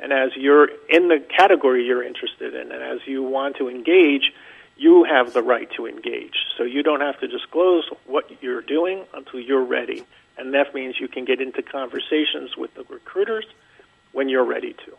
And 0.00 0.12
as 0.12 0.30
you're 0.36 0.68
in 0.88 1.08
the 1.08 1.18
category 1.36 1.84
you're 1.84 2.02
interested 2.02 2.54
in, 2.54 2.72
and 2.72 2.82
as 2.82 3.00
you 3.06 3.22
want 3.22 3.56
to 3.56 3.68
engage, 3.68 4.32
you 4.76 5.04
have 5.04 5.32
the 5.32 5.42
right 5.42 5.68
to 5.76 5.86
engage. 5.86 6.36
So 6.56 6.62
you 6.62 6.82
don't 6.82 7.00
have 7.00 7.18
to 7.20 7.26
disclose 7.26 7.88
what 8.06 8.30
you're 8.42 8.62
doing 8.62 9.04
until 9.12 9.40
you're 9.40 9.64
ready. 9.64 10.04
And 10.36 10.54
that 10.54 10.72
means 10.72 11.00
you 11.00 11.08
can 11.08 11.24
get 11.24 11.40
into 11.40 11.62
conversations 11.62 12.56
with 12.56 12.72
the 12.74 12.84
recruiters 12.84 13.46
when 14.12 14.28
you're 14.28 14.44
ready 14.44 14.72
to. 14.72 14.96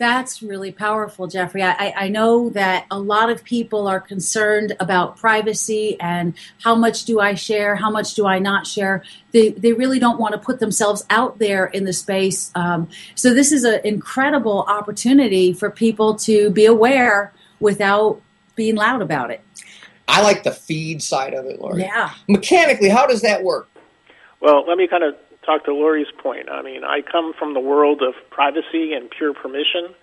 That's 0.00 0.42
really 0.42 0.72
powerful, 0.72 1.26
Jeffrey. 1.26 1.62
I, 1.62 1.92
I, 1.94 2.08
know 2.08 2.48
that 2.50 2.86
a 2.90 2.98
lot 2.98 3.28
of 3.28 3.44
people 3.44 3.86
are 3.86 4.00
concerned 4.00 4.74
about 4.80 5.18
privacy 5.18 6.00
and 6.00 6.32
how 6.62 6.74
much 6.74 7.04
do 7.04 7.20
I 7.20 7.34
share, 7.34 7.76
how 7.76 7.90
much 7.90 8.14
do 8.14 8.26
I 8.26 8.38
not 8.38 8.66
share. 8.66 9.04
They, 9.32 9.50
they 9.50 9.74
really 9.74 9.98
don't 9.98 10.18
want 10.18 10.32
to 10.32 10.38
put 10.38 10.58
themselves 10.58 11.04
out 11.10 11.38
there 11.38 11.66
in 11.66 11.84
the 11.84 11.92
space. 11.92 12.50
Um, 12.54 12.88
so, 13.14 13.34
this 13.34 13.52
is 13.52 13.64
an 13.64 13.82
incredible 13.84 14.64
opportunity 14.68 15.52
for 15.52 15.70
people 15.70 16.14
to 16.20 16.48
be 16.48 16.64
aware 16.64 17.34
without 17.60 18.22
being 18.56 18.76
loud 18.76 19.02
about 19.02 19.30
it. 19.30 19.42
I 20.08 20.22
like 20.22 20.44
the 20.44 20.52
feed 20.52 21.02
side 21.02 21.34
of 21.34 21.44
it, 21.44 21.60
Lori. 21.60 21.82
Yeah. 21.82 22.14
Mechanically, 22.26 22.88
how 22.88 23.06
does 23.06 23.20
that 23.20 23.42
work? 23.42 23.68
Well, 24.40 24.64
let 24.66 24.78
me 24.78 24.88
kind 24.88 25.04
of 25.04 25.14
talk 25.44 25.64
to 25.64 25.74
Lori's 25.74 26.10
point. 26.18 26.48
I 26.50 26.62
mean, 26.62 26.84
I 26.84 27.00
come 27.02 27.32
from 27.32 27.54
the 27.54 27.60
world 27.60 28.02
of 28.02 28.14
privacy 28.30 28.92
and 28.92 29.10
pure 29.10 29.34
permission. 29.34 29.94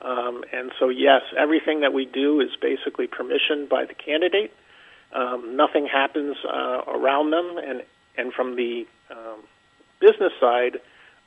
Um, 0.00 0.44
and 0.52 0.72
so, 0.78 0.88
yes, 0.88 1.22
everything 1.36 1.80
that 1.80 1.92
we 1.92 2.04
do 2.04 2.40
is 2.40 2.50
basically 2.60 3.06
permissioned 3.06 3.68
by 3.68 3.84
the 3.84 3.94
candidate. 3.94 4.52
Um, 5.12 5.56
nothing 5.56 5.86
happens 5.86 6.36
uh, 6.44 6.82
around 6.88 7.30
them. 7.30 7.58
And, 7.58 7.82
and 8.16 8.32
from 8.32 8.56
the 8.56 8.86
um, 9.10 9.40
business 10.00 10.32
side, 10.40 10.80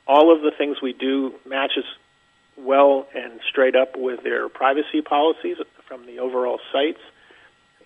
all 0.06 0.34
of 0.34 0.42
the 0.42 0.50
things 0.56 0.80
we 0.82 0.92
do 0.92 1.34
matches 1.46 1.84
well 2.56 3.06
and 3.14 3.40
straight 3.48 3.76
up 3.76 3.96
with 3.96 4.22
their 4.22 4.48
privacy 4.48 5.02
policies 5.02 5.58
from 5.86 6.06
the 6.06 6.18
overall 6.18 6.60
sites. 6.72 7.00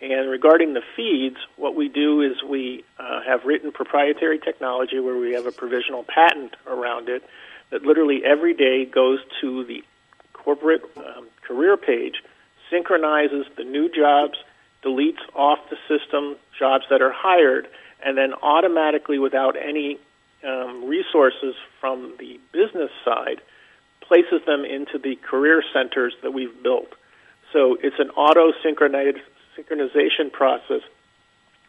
And 0.03 0.29
regarding 0.29 0.75
the 0.75 0.83
feeds, 0.97 1.37
what 1.57 1.77
we 1.77 1.89
do 1.89 2.23
is 2.23 2.43
we 2.43 2.85
uh, 2.99 3.21
have 3.25 3.45
written 3.45 3.71
proprietary 3.71 4.41
technology 4.41 4.99
where 4.99 5.17
we 5.17 5.33
have 5.35 5.47
a 5.47 5.53
provisional 5.53 6.03
patent 6.03 6.57
around 6.67 7.09
it 7.09 7.23
that 7.71 7.83
literally 7.83 8.25
every 8.25 8.53
day 8.53 8.85
goes 8.85 9.21
to 9.41 9.65
the 9.65 9.85
corporate 10.33 10.83
um, 10.97 11.29
career 11.47 11.77
page, 11.77 12.17
synchronizes 12.69 13.47
the 13.57 13.63
new 13.63 13.89
jobs, 13.89 14.39
deletes 14.85 15.21
off 15.37 15.61
the 15.71 15.77
system 15.87 16.35
jobs 16.59 16.85
that 16.91 17.01
are 17.01 17.13
hired, 17.13 17.69
and 18.05 18.19
then 18.19 18.35
automatically, 18.43 19.21
without 19.21 19.55
any 19.57 20.01
um, 20.45 20.85
resources 20.85 21.55
from 21.81 22.13
the 22.19 22.41
business 22.51 22.91
side, 23.05 23.41
places 24.01 24.45
them 24.47 24.65
into 24.65 24.99
the 24.99 25.15
career 25.15 25.63
centers 25.73 26.13
that 26.23 26.33
we've 26.33 26.61
built. 26.61 26.93
So 27.53 27.77
it's 27.81 28.01
an 28.01 28.11
auto 28.11 28.53
synchronization 29.57 30.33
process 30.33 30.83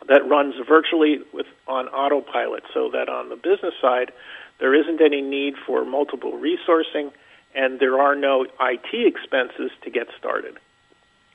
that 0.07 0.27
runs 0.27 0.55
virtually 0.67 1.19
with 1.33 1.45
on 1.67 1.87
autopilot 1.87 2.63
so 2.73 2.89
that 2.91 3.09
on 3.09 3.29
the 3.29 3.35
business 3.35 3.73
side 3.81 4.11
there 4.59 4.73
isn't 4.73 5.01
any 5.01 5.21
need 5.21 5.55
for 5.65 5.85
multiple 5.85 6.33
resourcing 6.33 7.11
and 7.55 7.79
there 7.79 7.99
are 7.99 8.15
no 8.15 8.45
IT 8.59 8.93
expenses 8.93 9.71
to 9.83 9.89
get 9.89 10.07
started. 10.17 10.57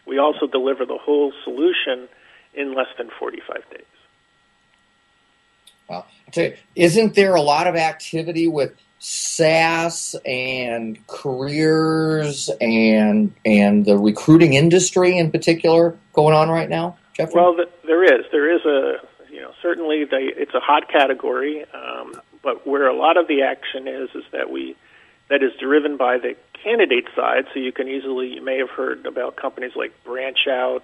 We 0.07 0.19
also 0.19 0.47
deliver 0.47 0.85
the 0.85 0.99
whole 0.99 1.33
solution 1.45 2.09
in 2.55 2.75
less 2.75 2.89
than 2.97 3.11
45 3.19 3.71
days. 3.71 3.83
Well, 5.89 6.07
I 6.27 6.31
tell 6.31 6.45
you, 6.45 6.57
isn't 6.75 7.15
there 7.15 7.35
a 7.35 7.41
lot 7.41 7.67
of 7.67 7.77
activity 7.77 8.49
with 8.49 8.73
SaaS 8.99 10.17
and 10.27 11.05
careers 11.07 12.51
and 12.61 13.33
and 13.45 13.85
the 13.85 13.97
recruiting 13.97 14.55
industry 14.55 15.17
in 15.17 15.31
particular 15.31 15.97
going 16.13 16.35
on 16.35 16.49
right 16.49 16.69
now, 16.69 16.97
Jeffrey? 17.15 17.35
Well, 17.35 17.55
th- 17.55 17.69
there 17.87 18.03
is. 18.03 18.27
There 18.33 18.53
is 18.53 18.65
a 18.65 18.97
you 19.31 19.41
know 19.41 19.53
certainly 19.63 20.05
it's 20.11 20.55
a 20.55 20.61
hot 20.61 20.91
category, 20.91 21.65
um, 21.73 22.21
but 22.43 22.67
where 22.67 22.89
a 22.89 22.97
lot 22.97 23.17
of 23.17 23.29
the 23.29 23.43
action 23.43 23.87
is 23.87 24.11
is 24.15 24.25
that 24.33 24.51
we 24.51 24.77
that 25.29 25.43
is 25.43 25.53
driven 25.61 25.97
by 25.97 26.19
the 26.19 26.35
candidate 26.65 27.07
side. 27.15 27.45
So 27.55 27.61
you 27.61 27.71
can 27.73 27.89
easily 27.89 28.35
you 28.35 28.45
may 28.45 28.59
have 28.59 28.71
heard 28.71 29.07
about 29.07 29.37
companies 29.37 29.73
like 29.77 29.93
Branch 30.05 30.47
Out. 30.49 30.83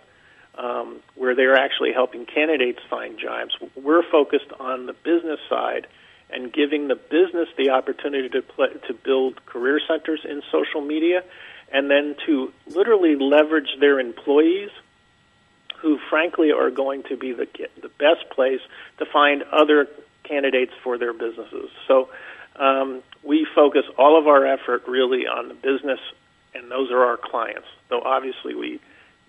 Um, 0.57 1.01
where 1.17 1.35
they're 1.35 1.57
actually 1.57 1.93
helping 1.93 2.27
candidates 2.27 2.79
find 2.89 3.19
jobs. 3.19 3.57
We're 3.75 4.09
focused 4.09 4.53
on 4.61 4.87
the 4.87 4.93
business 4.93 5.41
side 5.51 5.89
and 6.31 6.53
giving 6.53 6.89
the 6.89 6.97
business 6.97 7.49
the 7.57 7.71
opportunity 7.71 8.29
to 8.29 8.43
play, 8.43 8.69
to 8.87 8.95
build 8.95 9.45
career 9.47 9.81
centers 9.87 10.21
in 10.25 10.43
social 10.51 10.81
media, 10.81 11.23
and 11.73 11.91
then 11.91 12.17
to 12.27 12.53
literally 12.67 13.17
leverage 13.17 13.69
their 13.81 14.01
employees, 14.01 14.71
who 15.79 15.99
frankly 16.09 16.51
are 16.51 16.71
going 16.71 17.03
to 17.05 17.17
be 17.17 17.33
the 17.33 17.47
the 17.83 17.91
best 17.99 18.29
place 18.31 18.61
to 18.99 19.05
find 19.05 19.43
other 19.53 19.87
candidates 20.23 20.73
for 20.83 20.97
their 20.97 21.13
businesses. 21.13 21.71
So 21.87 22.09
um, 22.57 23.03
we 23.23 23.47
focus 23.55 23.85
all 23.99 24.19
of 24.19 24.27
our 24.27 24.47
effort 24.47 24.85
really 24.89 25.27
on 25.27 25.49
the 25.49 25.55
business, 25.55 26.01
and 26.55 26.71
those 26.71 26.91
are 26.91 27.05
our 27.05 27.19
clients. 27.19 27.69
Though 27.91 28.01
obviously 28.01 28.55
we 28.55 28.81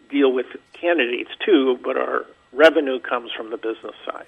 deal 0.10 0.32
with 0.32 0.46
candidates 0.74 1.32
too, 1.46 1.78
but 1.84 1.98
our 1.98 2.25
revenue 2.54 3.00
comes 3.00 3.32
from 3.32 3.50
the 3.50 3.58
business 3.58 3.96
side. 4.06 4.28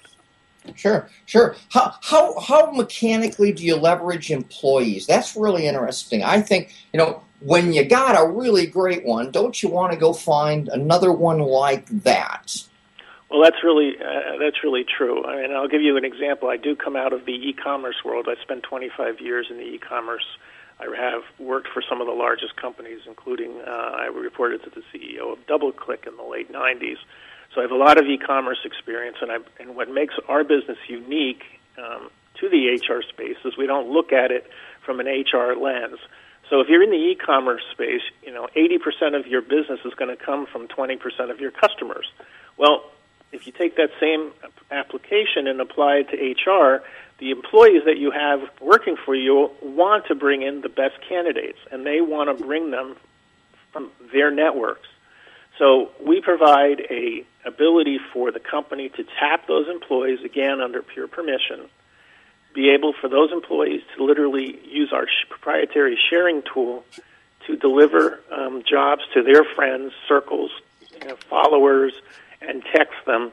Sure, 0.76 1.08
sure. 1.26 1.56
How, 1.70 1.94
how, 2.02 2.38
how 2.40 2.70
mechanically 2.72 3.52
do 3.52 3.64
you 3.64 3.76
leverage 3.76 4.30
employees? 4.30 5.06
That's 5.06 5.36
really 5.36 5.66
interesting. 5.66 6.22
I 6.22 6.40
think, 6.40 6.74
you 6.92 6.98
know, 6.98 7.22
when 7.40 7.72
you 7.72 7.84
got 7.84 8.20
a 8.20 8.28
really 8.28 8.66
great 8.66 9.04
one, 9.04 9.30
don't 9.30 9.62
you 9.62 9.68
want 9.68 9.92
to 9.92 9.98
go 9.98 10.12
find 10.12 10.68
another 10.68 11.12
one 11.12 11.38
like 11.38 11.86
that? 12.02 12.64
Well, 13.30 13.42
that's 13.42 13.62
really 13.62 13.92
uh, 14.00 14.38
that's 14.40 14.64
really 14.64 14.84
true. 14.84 15.24
I 15.24 15.42
mean, 15.42 15.52
I'll 15.54 15.68
give 15.68 15.82
you 15.82 15.96
an 15.98 16.04
example. 16.04 16.48
I 16.48 16.56
do 16.56 16.74
come 16.74 16.96
out 16.96 17.12
of 17.12 17.26
the 17.26 17.32
e-commerce 17.32 17.96
world. 18.04 18.26
I 18.28 18.40
spent 18.42 18.62
25 18.62 19.20
years 19.20 19.48
in 19.50 19.58
the 19.58 19.64
e-commerce. 19.64 20.24
I 20.80 20.84
have 20.96 21.22
worked 21.38 21.68
for 21.68 21.82
some 21.86 22.00
of 22.00 22.06
the 22.06 22.12
largest 22.12 22.56
companies, 22.56 23.00
including 23.06 23.60
uh, 23.66 23.70
I 23.70 24.06
reported 24.06 24.62
to 24.64 24.70
the 24.70 24.82
CEO 24.92 25.32
of 25.32 25.46
DoubleClick 25.46 26.06
in 26.06 26.16
the 26.16 26.22
late 26.22 26.50
90s. 26.52 26.96
So 27.58 27.62
I 27.62 27.64
have 27.64 27.72
a 27.72 27.74
lot 27.74 27.98
of 27.98 28.06
e-commerce 28.06 28.60
experience, 28.64 29.16
and, 29.20 29.32
I, 29.32 29.38
and 29.58 29.74
what 29.74 29.90
makes 29.90 30.14
our 30.28 30.44
business 30.44 30.78
unique 30.86 31.42
um, 31.76 32.08
to 32.34 32.48
the 32.48 32.68
HR 32.68 33.02
space 33.02 33.36
is 33.44 33.56
we 33.56 33.66
don't 33.66 33.90
look 33.90 34.12
at 34.12 34.30
it 34.30 34.48
from 34.84 35.00
an 35.00 35.08
HR 35.08 35.56
lens. 35.60 35.98
So 36.48 36.60
if 36.60 36.68
you're 36.68 36.84
in 36.84 36.90
the 36.90 37.10
e-commerce 37.10 37.62
space, 37.72 38.02
you 38.22 38.32
know, 38.32 38.46
80% 38.56 39.18
of 39.18 39.26
your 39.26 39.42
business 39.42 39.80
is 39.84 39.92
going 39.94 40.16
to 40.16 40.24
come 40.24 40.46
from 40.46 40.68
20% 40.68 41.32
of 41.32 41.40
your 41.40 41.50
customers. 41.50 42.06
Well, 42.56 42.84
if 43.32 43.44
you 43.48 43.52
take 43.52 43.74
that 43.74 43.90
same 43.98 44.30
application 44.70 45.48
and 45.48 45.60
apply 45.60 46.04
it 46.06 46.10
to 46.10 46.50
HR, 46.50 46.84
the 47.18 47.32
employees 47.32 47.82
that 47.86 47.98
you 47.98 48.12
have 48.12 48.38
working 48.60 48.96
for 49.04 49.16
you 49.16 49.50
want 49.60 50.06
to 50.06 50.14
bring 50.14 50.42
in 50.42 50.60
the 50.60 50.68
best 50.68 50.94
candidates, 51.08 51.58
and 51.72 51.84
they 51.84 52.02
want 52.02 52.38
to 52.38 52.40
bring 52.40 52.70
them 52.70 52.94
from 53.72 53.90
their 54.12 54.30
networks. 54.30 54.86
So 55.58 55.90
we 56.00 56.20
provide 56.20 56.82
a 56.88 57.26
ability 57.48 57.98
for 58.12 58.30
the 58.30 58.40
company 58.40 58.88
to 58.90 59.04
tap 59.18 59.46
those 59.46 59.68
employees 59.68 60.20
again 60.24 60.60
under 60.60 60.82
pure 60.82 61.08
permission, 61.08 61.68
be 62.54 62.70
able 62.70 62.92
for 62.92 63.08
those 63.08 63.32
employees 63.32 63.82
to 63.96 64.04
literally 64.04 64.58
use 64.64 64.92
our 64.92 65.06
proprietary 65.28 65.98
sharing 66.08 66.42
tool 66.42 66.84
to 67.46 67.56
deliver 67.56 68.20
um, 68.30 68.62
jobs 68.68 69.02
to 69.14 69.22
their 69.22 69.44
friends, 69.44 69.92
circles, 70.06 70.50
you 70.92 71.08
know, 71.08 71.16
followers, 71.28 71.92
and 72.40 72.62
text 72.72 72.94
them, 73.06 73.32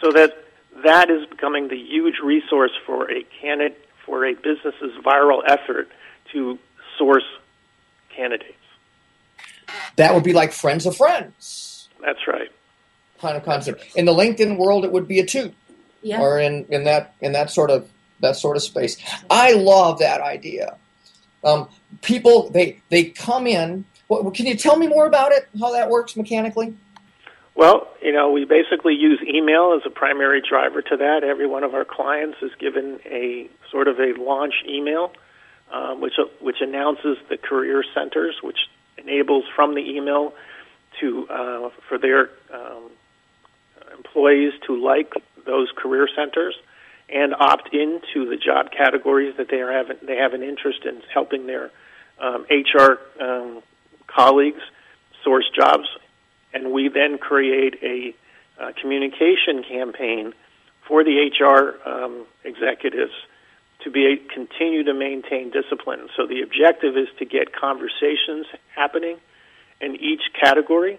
so 0.00 0.12
that 0.12 0.44
that 0.84 1.10
is 1.10 1.26
becoming 1.26 1.68
the 1.68 1.76
huge 1.76 2.18
resource 2.22 2.72
for 2.84 3.10
a 3.10 3.22
candidate 3.40 3.82
for 4.04 4.24
a 4.24 4.34
business's 4.34 4.92
viral 5.04 5.42
effort 5.46 5.88
to 6.32 6.58
source 6.98 7.24
candidates. 8.14 8.52
That 9.96 10.14
would 10.14 10.22
be 10.22 10.32
like 10.32 10.52
friends 10.52 10.86
of 10.86 10.96
friends. 10.96 11.88
That's 12.00 12.26
right. 12.28 12.50
Kind 13.20 13.36
of 13.36 13.44
concept. 13.44 13.84
In 13.96 14.04
the 14.04 14.12
LinkedIn 14.12 14.58
world, 14.58 14.84
it 14.84 14.92
would 14.92 15.08
be 15.08 15.20
a 15.20 15.26
two. 15.26 15.52
Yeah. 16.02 16.20
Or 16.20 16.38
in, 16.38 16.66
in 16.68 16.84
that 16.84 17.14
in 17.20 17.32
that 17.32 17.50
sort 17.50 17.70
of 17.70 17.88
that 18.20 18.36
sort 18.36 18.56
of 18.56 18.62
space. 18.62 18.96
I 19.28 19.52
love 19.52 19.98
that 19.98 20.20
idea. 20.20 20.76
Um, 21.42 21.68
people 22.02 22.50
they 22.50 22.80
they 22.90 23.04
come 23.04 23.46
in. 23.46 23.84
Well, 24.08 24.30
can 24.30 24.46
you 24.46 24.56
tell 24.56 24.76
me 24.76 24.86
more 24.86 25.06
about 25.06 25.32
it? 25.32 25.48
How 25.58 25.72
that 25.72 25.90
works 25.90 26.16
mechanically? 26.16 26.76
Well, 27.56 27.88
you 28.02 28.12
know, 28.12 28.30
we 28.30 28.44
basically 28.44 28.94
use 28.94 29.20
email 29.26 29.74
as 29.74 29.82
a 29.86 29.90
primary 29.90 30.42
driver 30.46 30.82
to 30.82 30.96
that. 30.98 31.24
Every 31.24 31.46
one 31.46 31.64
of 31.64 31.74
our 31.74 31.86
clients 31.86 32.36
is 32.42 32.50
given 32.58 33.00
a 33.06 33.48
sort 33.70 33.88
of 33.88 33.98
a 33.98 34.12
launch 34.18 34.54
email, 34.68 35.12
um, 35.72 36.00
which 36.00 36.14
which 36.40 36.60
announces 36.60 37.16
the 37.30 37.38
career 37.38 37.82
centers, 37.94 38.36
which 38.42 38.58
enables 38.98 39.44
from 39.54 39.74
the 39.74 39.80
email 39.80 40.34
to 41.00 41.26
uh, 41.28 41.70
for 41.88 41.98
their 41.98 42.30
um, 42.52 42.90
employees 44.16 44.52
to 44.66 44.76
like 44.82 45.12
those 45.44 45.68
career 45.76 46.08
centers 46.16 46.56
and 47.08 47.34
opt 47.34 47.72
into 47.72 48.28
the 48.28 48.36
job 48.36 48.70
categories 48.76 49.34
that 49.36 49.48
they 49.50 49.60
are 49.60 49.72
having, 49.72 49.96
they 50.06 50.16
have 50.16 50.32
an 50.32 50.42
interest 50.42 50.84
in 50.84 51.00
helping 51.12 51.46
their 51.46 51.70
um, 52.18 52.46
HR 52.50 52.98
um, 53.22 53.62
colleagues 54.06 54.62
source 55.22 55.48
jobs, 55.54 55.88
and 56.52 56.72
we 56.72 56.88
then 56.88 57.18
create 57.18 57.74
a 57.82 58.14
uh, 58.60 58.72
communication 58.80 59.62
campaign 59.68 60.32
for 60.88 61.04
the 61.04 61.30
HR 61.30 61.88
um, 61.88 62.26
executives 62.44 63.12
to 63.84 63.90
be 63.90 64.20
continue 64.34 64.82
to 64.82 64.94
maintain 64.94 65.50
discipline. 65.50 66.08
So 66.16 66.26
the 66.26 66.42
objective 66.42 66.96
is 66.96 67.08
to 67.18 67.24
get 67.24 67.54
conversations 67.54 68.46
happening 68.74 69.18
in 69.80 69.96
each 69.96 70.22
category 70.40 70.98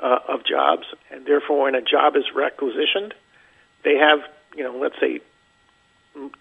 uh, 0.00 0.18
of 0.28 0.44
jobs, 0.44 0.86
and 1.10 1.26
therefore, 1.26 1.64
when 1.64 1.74
a 1.74 1.82
job 1.82 2.16
is 2.16 2.24
requisitioned, 2.34 3.14
they 3.84 3.96
have 3.96 4.20
you 4.56 4.64
know 4.64 4.76
let's 4.76 4.98
say 5.00 5.20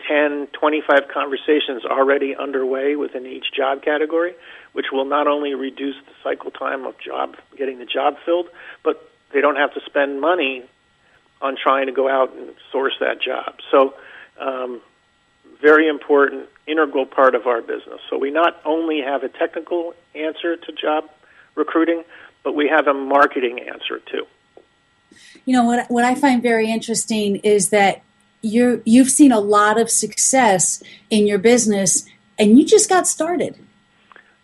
10, 0.07 0.47
25 0.53 1.07
conversations 1.13 1.85
already 1.85 2.35
underway 2.35 2.95
within 2.95 3.25
each 3.25 3.51
job 3.55 3.83
category, 3.83 4.33
which 4.73 4.87
will 4.91 5.05
not 5.05 5.27
only 5.27 5.53
reduce 5.53 5.95
the 6.05 6.13
cycle 6.23 6.51
time 6.51 6.85
of 6.85 6.97
job 6.99 7.35
getting 7.57 7.77
the 7.79 7.85
job 7.85 8.15
filled, 8.25 8.47
but 8.83 9.09
they 9.33 9.41
don't 9.41 9.57
have 9.57 9.73
to 9.73 9.81
spend 9.85 10.19
money 10.21 10.63
on 11.41 11.55
trying 11.61 11.85
to 11.85 11.91
go 11.91 12.09
out 12.09 12.33
and 12.35 12.49
source 12.71 12.93
that 12.99 13.21
job. 13.21 13.55
So 13.69 13.93
um, 14.39 14.81
very 15.61 15.87
important, 15.87 16.49
integral 16.65 17.05
part 17.05 17.35
of 17.35 17.45
our 17.47 17.61
business. 17.61 17.99
So 18.09 18.17
we 18.17 18.31
not 18.31 18.59
only 18.65 19.01
have 19.01 19.23
a 19.23 19.29
technical 19.29 19.93
answer 20.15 20.55
to 20.55 20.71
job 20.71 21.05
recruiting, 21.55 22.03
but 22.47 22.55
we 22.55 22.69
have 22.69 22.87
a 22.87 22.93
marketing 22.93 23.59
answer 23.59 23.99
too. 24.09 24.25
You 25.43 25.51
know 25.51 25.65
what? 25.65 25.91
What 25.91 26.05
I 26.05 26.15
find 26.15 26.41
very 26.41 26.71
interesting 26.71 27.35
is 27.43 27.71
that 27.71 28.03
you 28.41 28.81
you've 28.85 29.09
seen 29.09 29.33
a 29.33 29.39
lot 29.41 29.77
of 29.77 29.89
success 29.89 30.81
in 31.09 31.27
your 31.27 31.39
business, 31.39 32.05
and 32.39 32.57
you 32.57 32.65
just 32.65 32.87
got 32.87 33.05
started. 33.05 33.59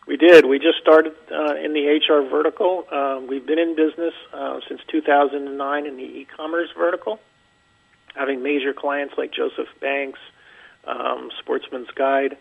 We 0.06 0.18
did. 0.18 0.44
We 0.48 0.60
just 0.60 0.80
started 0.82 1.14
uh, 1.32 1.56
in 1.56 1.72
the 1.72 1.86
HR 1.88 2.28
vertical. 2.30 2.86
Uh, 2.92 3.22
we've 3.26 3.46
been 3.46 3.58
in 3.58 3.74
business 3.74 4.14
uh, 4.34 4.60
since 4.68 4.82
2009 4.90 5.86
in 5.86 5.96
the 5.96 6.04
e-commerce 6.04 6.72
vertical, 6.78 7.22
having 8.16 8.44
major 8.44 8.74
clients 8.74 9.14
like 9.18 9.32
Joseph 9.32 9.70
Banks, 9.80 10.20
um, 10.84 11.32
Sportsman's 11.40 11.92
Guide, 11.96 12.36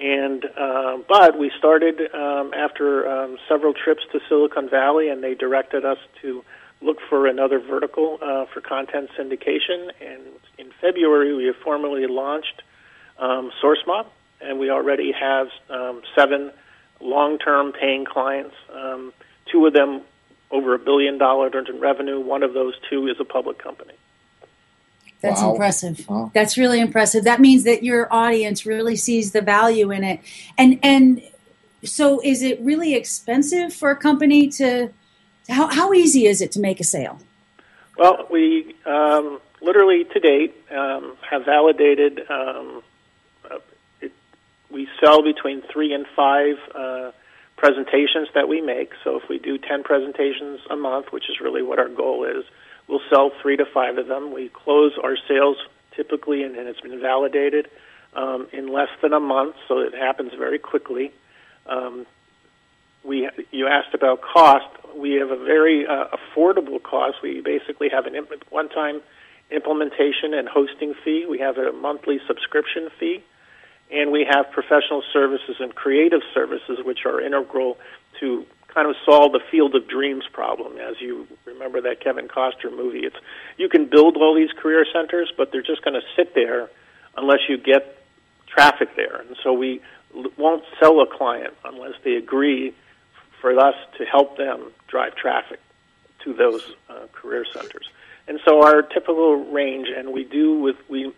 and 0.00 0.44
uh, 0.44 0.98
but 1.08 1.38
we 1.38 1.50
started 1.58 2.00
um, 2.14 2.52
after 2.54 3.08
um, 3.08 3.36
several 3.48 3.74
trips 3.74 4.02
to 4.12 4.20
Silicon 4.28 4.68
Valley, 4.68 5.08
and 5.08 5.22
they 5.22 5.34
directed 5.34 5.84
us 5.84 5.98
to 6.22 6.42
look 6.80 6.98
for 7.08 7.26
another 7.26 7.58
vertical 7.58 8.18
uh, 8.22 8.46
for 8.46 8.62
content 8.62 9.10
syndication. 9.18 9.90
And 10.00 10.22
in 10.56 10.70
February, 10.80 11.34
we 11.34 11.44
have 11.46 11.56
formally 11.56 12.06
launched 12.06 12.62
um, 13.18 13.52
SourceMob, 13.62 14.06
and 14.40 14.58
we 14.58 14.70
already 14.70 15.12
have 15.12 15.48
um, 15.68 16.00
seven 16.16 16.50
long-term 17.00 17.72
paying 17.72 18.06
clients. 18.06 18.54
Um, 18.74 19.12
two 19.52 19.66
of 19.66 19.74
them 19.74 20.00
over 20.50 20.74
a 20.74 20.78
billion 20.78 21.18
dollars 21.18 21.52
in 21.68 21.78
revenue. 21.78 22.20
One 22.20 22.42
of 22.42 22.54
those 22.54 22.74
two 22.88 23.06
is 23.08 23.16
a 23.20 23.24
public 23.24 23.62
company. 23.62 23.94
That's 25.20 25.42
Wow. 25.42 25.52
impressive. 25.52 26.08
Wow. 26.08 26.30
That's 26.34 26.56
really 26.56 26.80
impressive. 26.80 27.24
That 27.24 27.40
means 27.40 27.64
that 27.64 27.82
your 27.82 28.12
audience 28.12 28.64
really 28.64 28.96
sees 28.96 29.32
the 29.32 29.42
value 29.42 29.90
in 29.90 30.02
it. 30.04 30.20
And 30.56 30.78
and 30.82 31.22
so 31.84 32.20
is 32.24 32.42
it 32.42 32.60
really 32.60 32.94
expensive 32.94 33.72
for 33.72 33.90
a 33.90 33.96
company 33.96 34.48
to 34.48 34.90
how 35.48 35.66
how 35.68 35.92
easy 35.92 36.26
is 36.26 36.40
it 36.40 36.52
to 36.52 36.60
make 36.60 36.80
a 36.80 36.84
sale? 36.84 37.20
Well, 37.98 38.26
we 38.30 38.74
um, 38.86 39.40
literally 39.60 40.04
to 40.04 40.20
date 40.20 40.54
um, 40.70 41.16
have 41.28 41.44
validated 41.44 42.20
um, 42.30 42.82
uh, 43.50 43.58
it, 44.00 44.12
we 44.70 44.88
sell 45.04 45.22
between 45.22 45.60
three 45.62 45.92
and 45.92 46.06
five 46.16 46.56
uh, 46.74 47.10
presentations 47.56 48.28
that 48.34 48.48
we 48.48 48.62
make. 48.62 48.92
So 49.04 49.18
if 49.18 49.28
we 49.28 49.38
do 49.38 49.58
10 49.58 49.82
presentations 49.82 50.60
a 50.70 50.76
month, 50.76 51.12
which 51.12 51.28
is 51.28 51.40
really 51.40 51.62
what 51.62 51.78
our 51.78 51.88
goal 51.90 52.24
is, 52.24 52.44
we'll 52.90 53.00
sell 53.08 53.30
three 53.40 53.56
to 53.56 53.64
five 53.64 53.98
of 53.98 54.08
them. 54.08 54.32
We 54.32 54.48
close 54.48 54.92
our 55.02 55.16
sales 55.28 55.56
typically, 55.94 56.42
and, 56.42 56.56
and 56.56 56.68
it's 56.68 56.80
been 56.80 57.00
validated, 57.00 57.68
um, 58.14 58.48
in 58.52 58.68
less 58.68 58.88
than 59.02 59.12
a 59.12 59.20
month, 59.20 59.54
so 59.68 59.78
it 59.78 59.94
happens 59.94 60.32
very 60.36 60.58
quickly. 60.58 61.12
Um, 61.66 62.06
we, 63.04 63.30
you 63.50 63.66
asked 63.66 63.94
about 63.94 64.20
cost. 64.20 64.66
We 64.96 65.14
have 65.14 65.30
a 65.30 65.36
very 65.36 65.86
uh, 65.86 66.06
affordable 66.08 66.82
cost. 66.82 67.18
We 67.22 67.40
basically 67.40 67.88
have 67.88 68.06
an 68.06 68.14
imp- 68.14 68.44
one-time 68.50 69.00
implementation 69.50 70.34
and 70.34 70.48
hosting 70.48 70.94
fee. 71.04 71.26
We 71.28 71.38
have 71.38 71.56
a 71.56 71.72
monthly 71.72 72.20
subscription 72.26 72.90
fee 72.98 73.22
and 73.90 74.12
we 74.12 74.26
have 74.30 74.50
professional 74.52 75.02
services 75.12 75.56
and 75.58 75.74
creative 75.74 76.20
services, 76.32 76.78
which 76.84 77.00
are 77.04 77.20
integral 77.20 77.76
to 78.20 78.46
kind 78.72 78.88
of 78.88 78.96
solve 79.04 79.32
the 79.32 79.40
field 79.50 79.74
of 79.74 79.88
dreams 79.88 80.24
problem. 80.32 80.78
As 80.78 81.00
you 81.00 81.26
remember 81.44 81.80
that 81.82 82.00
Kevin 82.00 82.28
Costner 82.28 82.74
movie, 82.74 83.00
it's 83.00 83.16
you 83.56 83.68
can 83.68 83.86
build 83.86 84.16
all 84.16 84.34
these 84.34 84.50
career 84.52 84.84
centers, 84.92 85.32
but 85.36 85.52
they're 85.52 85.62
just 85.62 85.82
going 85.82 85.94
to 85.94 86.06
sit 86.16 86.34
there 86.34 86.70
unless 87.16 87.40
you 87.48 87.58
get 87.58 87.98
traffic 88.46 88.96
there. 88.96 89.16
And 89.16 89.36
so 89.42 89.52
we 89.52 89.80
won't 90.36 90.64
sell 90.78 91.00
a 91.00 91.06
client 91.06 91.54
unless 91.64 91.94
they 92.04 92.14
agree 92.14 92.74
for 93.40 93.58
us 93.58 93.74
to 93.98 94.04
help 94.04 94.36
them 94.36 94.72
drive 94.88 95.14
traffic 95.14 95.60
to 96.24 96.34
those 96.34 96.62
uh, 96.88 97.06
career 97.12 97.44
centers. 97.52 97.88
And 98.28 98.38
so 98.44 98.62
our 98.62 98.82
typical 98.82 99.50
range, 99.50 99.88
and 99.88 100.12
we 100.12 100.24
do 100.24 100.58
with 100.58 100.76
we 100.88 101.12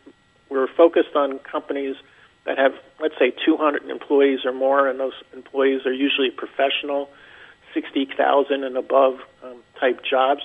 we're 0.48 0.68
focused 0.68 1.16
on 1.16 1.38
companies 1.40 1.96
that 2.44 2.58
have, 2.58 2.74
let's 3.00 3.14
say, 3.18 3.32
200 3.44 3.88
employees 3.88 4.40
or 4.44 4.52
more, 4.52 4.88
and 4.88 4.98
those 4.98 5.14
employees 5.32 5.86
are 5.86 5.92
usually 5.92 6.30
professional, 6.30 7.08
60,000 7.74 8.64
and 8.64 8.76
above 8.76 9.20
um, 9.42 9.56
type 9.78 10.02
jobs, 10.04 10.42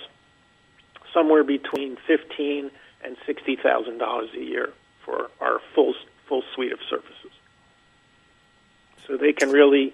somewhere 1.13 1.44
between 1.44 1.98
15 2.08 2.72
and 3.04 3.18
60,000 3.26 3.98
dollars 3.98 4.30
a 4.36 4.44
year 4.44 4.74
for 5.04 5.30
our 5.40 5.60
full 5.74 5.94
full 6.28 6.44
suite 6.54 6.72
of 6.72 6.80
services. 6.90 7.32
So 9.08 9.16
they 9.16 9.32
can 9.32 9.50
really, 9.50 9.94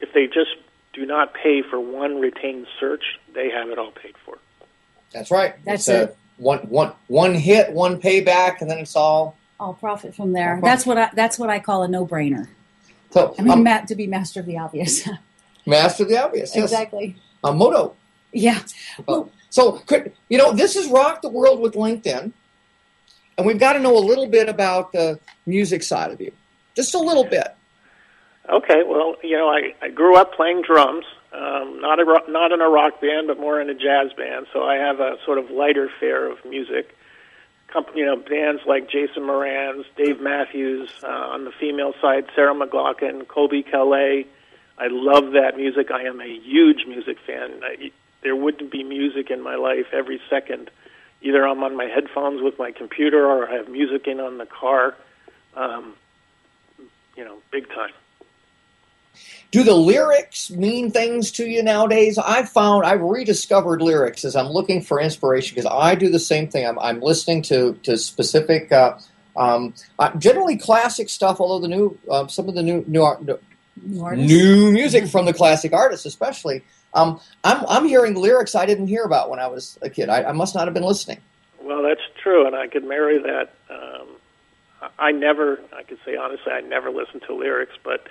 if 0.00 0.12
they 0.14 0.26
just 0.26 0.56
do 0.92 1.04
not 1.04 1.34
pay 1.34 1.62
for 1.62 1.78
one 1.78 2.20
retained 2.20 2.66
search, 2.78 3.18
they 3.34 3.50
have 3.50 3.68
it 3.68 3.78
all 3.78 3.90
paid 3.90 4.14
for. 4.24 4.38
That's 5.12 5.30
right. 5.30 5.54
That's 5.64 5.88
it's 5.88 6.10
it. 6.10 6.10
A 6.10 6.42
one, 6.42 6.58
one, 6.60 6.92
one 7.08 7.34
hit, 7.34 7.72
one 7.72 8.00
payback, 8.00 8.62
and 8.62 8.70
then 8.70 8.78
it's 8.78 8.96
all 8.96 9.36
I'll 9.58 9.74
profit 9.74 10.14
from 10.14 10.32
there. 10.32 10.58
That's 10.62 10.86
what 10.86 10.96
I 10.96 11.10
that's 11.12 11.38
what 11.38 11.50
I 11.50 11.58
call 11.58 11.82
a 11.82 11.88
no 11.88 12.06
brainer. 12.06 12.48
So 13.10 13.34
I 13.38 13.42
mean, 13.42 13.52
um, 13.52 13.62
Matt, 13.62 13.88
to 13.88 13.94
be 13.94 14.06
master 14.06 14.40
of 14.40 14.46
the 14.46 14.56
obvious. 14.56 15.06
master 15.70 16.04
the 16.04 16.22
obvious. 16.22 16.54
Yes. 16.54 16.64
exactly. 16.64 17.16
Moto. 17.42 17.96
Yeah. 18.32 18.60
Uh, 19.08 19.24
so, 19.48 19.82
you 20.28 20.38
know, 20.38 20.52
this 20.52 20.74
has 20.74 20.88
rocked 20.88 21.22
the 21.22 21.28
World 21.28 21.60
with 21.60 21.74
LinkedIn. 21.74 22.32
And 23.38 23.46
we've 23.46 23.58
got 23.58 23.72
to 23.72 23.78
know 23.78 23.96
a 23.96 24.04
little 24.04 24.26
bit 24.26 24.50
about 24.50 24.92
the 24.92 25.18
music 25.46 25.82
side 25.82 26.10
of 26.10 26.20
you. 26.20 26.30
Just 26.76 26.94
a 26.94 26.98
little 26.98 27.24
bit. 27.24 27.48
Okay, 28.48 28.82
well, 28.86 29.16
you 29.22 29.36
know, 29.36 29.48
I, 29.48 29.74
I 29.80 29.88
grew 29.88 30.16
up 30.16 30.34
playing 30.34 30.62
drums, 30.62 31.04
um, 31.32 31.80
not 31.80 32.00
a 32.00 32.04
ro- 32.04 32.26
not 32.28 32.52
in 32.52 32.60
a 32.60 32.68
rock 32.68 33.00
band, 33.00 33.28
but 33.28 33.38
more 33.38 33.60
in 33.60 33.70
a 33.70 33.74
jazz 33.74 34.12
band. 34.16 34.46
So 34.52 34.64
I 34.64 34.74
have 34.74 35.00
a 35.00 35.16
sort 35.24 35.38
of 35.38 35.50
lighter 35.50 35.88
fare 36.00 36.30
of 36.30 36.38
music. 36.44 36.94
Comp- 37.68 37.94
you 37.94 38.04
know, 38.04 38.16
bands 38.16 38.62
like 38.66 38.90
Jason 38.90 39.22
Mraz, 39.22 39.84
Dave 39.96 40.20
Matthews 40.20 40.90
uh, 41.02 41.06
on 41.06 41.44
the 41.44 41.52
female 41.52 41.94
side, 42.00 42.26
Sarah 42.34 42.54
McLachlan, 42.54 43.24
Colbie 43.26 43.64
Caillat. 43.66 44.26
I 44.80 44.88
love 44.90 45.32
that 45.32 45.58
music. 45.58 45.90
I 45.90 46.04
am 46.04 46.20
a 46.22 46.38
huge 46.38 46.86
music 46.86 47.18
fan. 47.26 47.60
I, 47.62 47.92
there 48.22 48.34
wouldn't 48.34 48.72
be 48.72 48.82
music 48.82 49.30
in 49.30 49.42
my 49.42 49.56
life 49.56 49.86
every 49.92 50.20
second. 50.30 50.70
Either 51.20 51.46
I'm 51.46 51.62
on 51.62 51.76
my 51.76 51.84
headphones 51.84 52.40
with 52.40 52.58
my 52.58 52.72
computer 52.72 53.26
or 53.26 53.46
I 53.46 53.56
have 53.56 53.68
music 53.68 54.06
in 54.06 54.20
on 54.20 54.38
the 54.38 54.46
car. 54.46 54.96
Um, 55.54 55.94
you 57.14 57.24
know, 57.26 57.36
big 57.50 57.68
time. 57.68 57.90
Do 59.50 59.64
the 59.64 59.74
lyrics 59.74 60.50
mean 60.50 60.90
things 60.90 61.30
to 61.32 61.44
you 61.46 61.62
nowadays? 61.62 62.16
I've 62.16 62.48
found 62.48 62.86
I've 62.86 63.02
rediscovered 63.02 63.82
lyrics 63.82 64.24
as 64.24 64.34
I'm 64.34 64.46
looking 64.46 64.80
for 64.80 64.98
inspiration 64.98 65.56
because 65.56 65.70
I 65.70 65.94
do 65.94 66.08
the 66.08 66.20
same 66.20 66.48
thing. 66.48 66.66
I'm, 66.66 66.78
I'm 66.78 67.00
listening 67.00 67.42
to 67.42 67.74
to 67.82 67.98
specific, 67.98 68.72
uh, 68.72 68.96
um, 69.36 69.74
uh, 69.98 70.16
generally 70.16 70.56
classic 70.56 71.10
stuff. 71.10 71.40
Although 71.40 71.66
the 71.66 71.68
new 71.68 71.98
uh, 72.08 72.28
some 72.28 72.48
of 72.48 72.54
the 72.54 72.62
new 72.62 72.84
new, 72.86 73.02
new, 73.82 74.16
new 74.16 74.72
music 74.72 75.06
from 75.06 75.26
the 75.26 75.32
classic 75.32 75.72
artists, 75.72 76.06
especially, 76.06 76.62
um, 76.94 77.20
I'm 77.44 77.64
I'm 77.68 77.86
hearing 77.86 78.14
lyrics 78.14 78.54
I 78.54 78.66
didn't 78.66 78.88
hear 78.88 79.04
about 79.04 79.30
when 79.30 79.38
I 79.38 79.46
was 79.46 79.78
a 79.82 79.90
kid. 79.90 80.08
I, 80.08 80.24
I 80.24 80.32
must 80.32 80.54
not 80.54 80.66
have 80.66 80.74
been 80.74 80.82
listening. 80.82 81.18
Well, 81.62 81.82
that's 81.82 82.00
true, 82.22 82.46
and 82.46 82.56
I 82.56 82.66
could 82.66 82.84
marry 82.84 83.18
that. 83.18 83.50
Um, 83.70 84.08
I 84.98 85.12
never, 85.12 85.60
I 85.76 85.82
could 85.82 85.98
say 86.04 86.16
honestly, 86.16 86.52
I 86.52 86.60
never 86.62 86.90
listened 86.90 87.22
to 87.26 87.34
lyrics, 87.34 87.74
but 87.84 88.06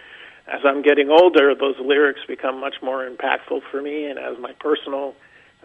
as 0.48 0.62
I'm 0.64 0.82
getting 0.82 1.10
older, 1.10 1.54
those 1.56 1.76
lyrics 1.80 2.22
become 2.28 2.60
much 2.60 2.76
more 2.82 3.08
impactful 3.08 3.62
for 3.70 3.82
me, 3.82 4.06
and 4.06 4.18
as 4.18 4.38
my 4.40 4.54
personal 4.54 5.16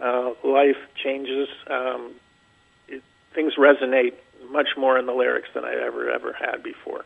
uh, 0.01 0.31
life 0.43 0.77
changes, 1.01 1.47
um, 1.69 2.13
it, 2.87 3.01
things 3.33 3.53
resonate 3.55 4.13
much 4.49 4.69
more 4.77 4.97
in 4.97 5.05
the 5.05 5.13
lyrics 5.13 5.49
than 5.53 5.63
I 5.63 5.73
ever 5.73 6.11
ever 6.11 6.33
had 6.33 6.63
before. 6.63 7.05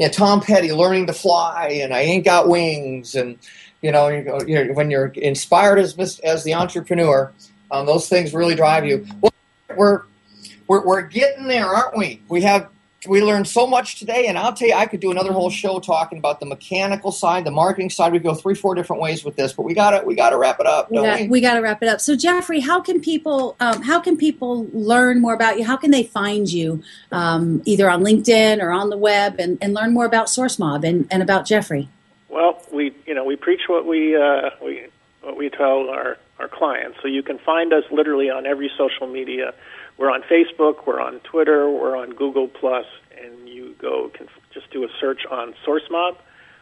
Yeah, 0.00 0.08
Tom 0.08 0.40
Petty, 0.40 0.72
learning 0.72 1.08
to 1.08 1.12
fly, 1.12 1.78
and 1.82 1.92
I 1.92 2.00
ain't 2.00 2.24
got 2.24 2.48
wings, 2.48 3.14
and 3.14 3.38
you 3.82 3.92
know, 3.92 4.08
you 4.08 4.22
go, 4.22 4.40
you're, 4.40 4.72
when 4.72 4.90
you're 4.90 5.08
inspired 5.08 5.78
as 5.78 6.18
as 6.20 6.42
the 6.42 6.54
entrepreneur, 6.54 7.30
um, 7.70 7.84
those 7.84 8.08
things 8.08 8.32
really 8.32 8.54
drive 8.54 8.86
you. 8.86 9.06
Well, 9.20 9.34
we're 9.76 10.04
we're 10.68 10.86
we're 10.86 11.02
getting 11.02 11.48
there, 11.48 11.66
aren't 11.66 11.98
we? 11.98 12.22
We 12.30 12.40
have 12.40 12.70
we 13.08 13.22
learned 13.22 13.48
so 13.48 13.66
much 13.66 13.98
today, 13.98 14.26
and 14.26 14.36
I'll 14.36 14.52
tell 14.52 14.68
you, 14.68 14.74
I 14.74 14.84
could 14.84 15.00
do 15.00 15.10
another 15.10 15.32
whole 15.32 15.48
show 15.48 15.80
talking 15.80 16.18
about 16.18 16.38
the 16.38 16.44
mechanical 16.44 17.12
side, 17.12 17.46
the 17.46 17.50
marketing 17.50 17.88
side. 17.88 18.12
We 18.12 18.18
go 18.18 18.34
three, 18.34 18.54
four 18.54 18.74
different 18.74 19.00
ways 19.00 19.24
with 19.24 19.36
this, 19.36 19.54
but 19.54 19.62
we 19.62 19.72
got 19.72 19.98
to 19.98 20.06
we 20.06 20.14
got 20.14 20.30
to 20.30 20.36
wrap 20.36 20.60
it 20.60 20.66
up, 20.66 20.90
We 20.90 20.98
don't 20.98 21.06
got, 21.06 21.20
we? 21.20 21.28
we 21.28 21.40
got 21.40 21.54
to 21.54 21.60
wrap 21.60 21.82
it 21.82 21.88
up. 21.88 22.00
So, 22.00 22.14
Jeffrey, 22.14 22.60
how 22.60 22.80
can 22.80 23.00
people 23.00 23.56
um, 23.58 23.80
how 23.82 24.00
can 24.00 24.18
people 24.18 24.68
learn 24.74 25.20
more 25.20 25.32
about 25.32 25.58
you? 25.58 25.64
How 25.64 25.78
can 25.78 25.90
they 25.90 26.02
find 26.02 26.52
you 26.52 26.82
um, 27.10 27.62
either 27.64 27.88
on 27.88 28.02
LinkedIn 28.02 28.60
or 28.60 28.70
on 28.70 28.90
the 28.90 28.98
web 28.98 29.36
and, 29.38 29.56
and 29.62 29.72
learn 29.72 29.94
more 29.94 30.04
about 30.04 30.26
SourceMob 30.26 30.86
and, 30.86 31.06
and 31.10 31.22
about 31.22 31.46
Jeffrey? 31.46 31.88
Well, 32.28 32.62
we 32.70 32.94
you 33.06 33.14
know 33.14 33.24
we 33.24 33.36
preach 33.36 33.62
what 33.66 33.86
we 33.86 34.14
uh, 34.14 34.50
we 34.62 34.88
what 35.22 35.38
we 35.38 35.48
tell 35.48 35.88
our 35.88 36.18
our 36.38 36.48
clients. 36.48 36.98
So 37.00 37.08
you 37.08 37.22
can 37.22 37.38
find 37.38 37.72
us 37.72 37.84
literally 37.90 38.28
on 38.28 38.44
every 38.44 38.70
social 38.76 39.06
media. 39.06 39.54
We're 40.00 40.10
on 40.10 40.22
Facebook, 40.22 40.86
we're 40.86 40.98
on 40.98 41.20
Twitter, 41.20 41.68
we're 41.68 41.94
on 41.94 42.14
Google 42.14 42.48
Plus, 42.48 42.86
and 43.22 43.46
you 43.46 43.74
go 43.78 44.08
can 44.08 44.28
just 44.50 44.70
do 44.70 44.82
a 44.82 44.88
search 44.98 45.26
on 45.30 45.54
SourceMob. 45.66 46.16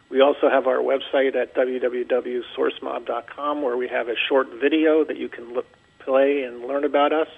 We 0.09 0.19
also 0.19 0.49
have 0.49 0.67
our 0.67 0.79
website 0.79 1.37
at 1.37 1.55
www.sourcemob.com 1.55 3.61
where 3.61 3.77
we 3.77 3.87
have 3.87 4.09
a 4.09 4.15
short 4.27 4.49
video 4.59 5.05
that 5.05 5.15
you 5.15 5.29
can 5.29 5.53
look, 5.53 5.67
play 5.99 6.43
and 6.43 6.65
learn 6.65 6.83
about 6.83 7.13
us. 7.13 7.29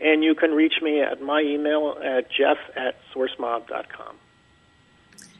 And 0.00 0.24
you 0.24 0.34
can 0.34 0.52
reach 0.52 0.80
me 0.80 1.02
at 1.02 1.20
my 1.20 1.42
email 1.42 1.98
at 2.02 2.30
jeff 2.30 2.56
at 2.74 2.96
sourcemob.com. 3.14 4.16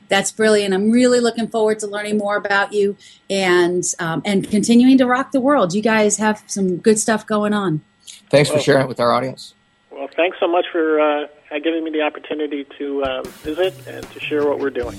That's 0.08 0.30
brilliant. 0.30 0.74
I'm 0.74 0.90
really 0.90 1.20
looking 1.20 1.48
forward 1.48 1.78
to 1.78 1.86
learning 1.86 2.18
more 2.18 2.36
about 2.36 2.74
you 2.74 2.98
and 3.30 3.82
um, 3.98 4.20
and 4.26 4.46
continuing 4.50 4.98
to 4.98 5.06
rock 5.06 5.32
the 5.32 5.40
world. 5.40 5.72
You 5.72 5.80
guys 5.80 6.18
have 6.18 6.44
some 6.48 6.76
good 6.76 6.98
stuff 6.98 7.26
going 7.26 7.54
on. 7.54 7.80
Thanks 8.28 8.50
for 8.50 8.60
sharing 8.60 8.82
it 8.82 8.88
with 8.88 9.00
our 9.00 9.10
audience. 9.10 9.54
Well, 10.12 10.24
thanks 10.24 10.38
so 10.40 10.48
much 10.48 10.66
for 10.70 11.00
uh, 11.00 11.26
giving 11.62 11.84
me 11.84 11.90
the 11.90 12.02
opportunity 12.02 12.66
to 12.78 13.04
uh, 13.04 13.22
visit 13.22 13.74
and 13.86 14.08
to 14.10 14.20
share 14.20 14.46
what 14.46 14.58
we're 14.58 14.70
doing. 14.70 14.98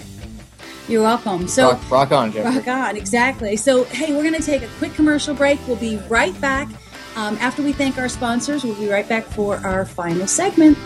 You're 0.88 1.04
welcome. 1.04 1.48
So 1.48 1.72
rock, 1.72 1.92
rock 1.92 2.12
on, 2.12 2.32
Jeffrey. 2.32 2.58
rock 2.58 2.68
on, 2.68 2.98
exactly. 2.98 3.56
So 3.56 3.84
hey, 3.86 4.14
we're 4.14 4.24
going 4.24 4.34
to 4.34 4.42
take 4.42 4.64
a 4.64 4.70
quick 4.80 4.94
commercial 4.94 5.34
break. 5.34 5.60
We'll 5.68 5.78
be 5.78 5.98
right 6.10 6.40
back. 6.42 6.68
Um, 7.16 7.38
after 7.40 7.62
we 7.62 7.74
thank 7.74 7.98
our 7.98 8.10
sponsors, 8.10 8.64
we'll 8.64 8.76
be 8.76 8.90
right 8.90 9.08
back 9.08 9.24
for 9.26 9.58
our 9.58 9.86
final 9.86 10.28
segment. 10.28 10.78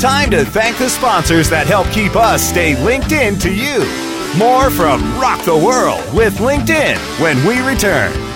Time 0.00 0.30
to 0.30 0.44
thank 0.44 0.76
the 0.78 0.88
sponsors 0.88 1.48
that 1.50 1.66
help 1.66 1.86
keep 1.88 2.16
us 2.16 2.42
stay 2.42 2.82
linked 2.84 3.12
in 3.12 3.38
to 3.38 3.52
you. 3.52 3.84
More 4.38 4.70
from 4.70 5.02
Rock 5.20 5.44
the 5.44 5.56
World 5.56 6.02
with 6.14 6.36
LinkedIn 6.38 6.96
when 7.20 7.44
we 7.46 7.60
return. 7.60 8.35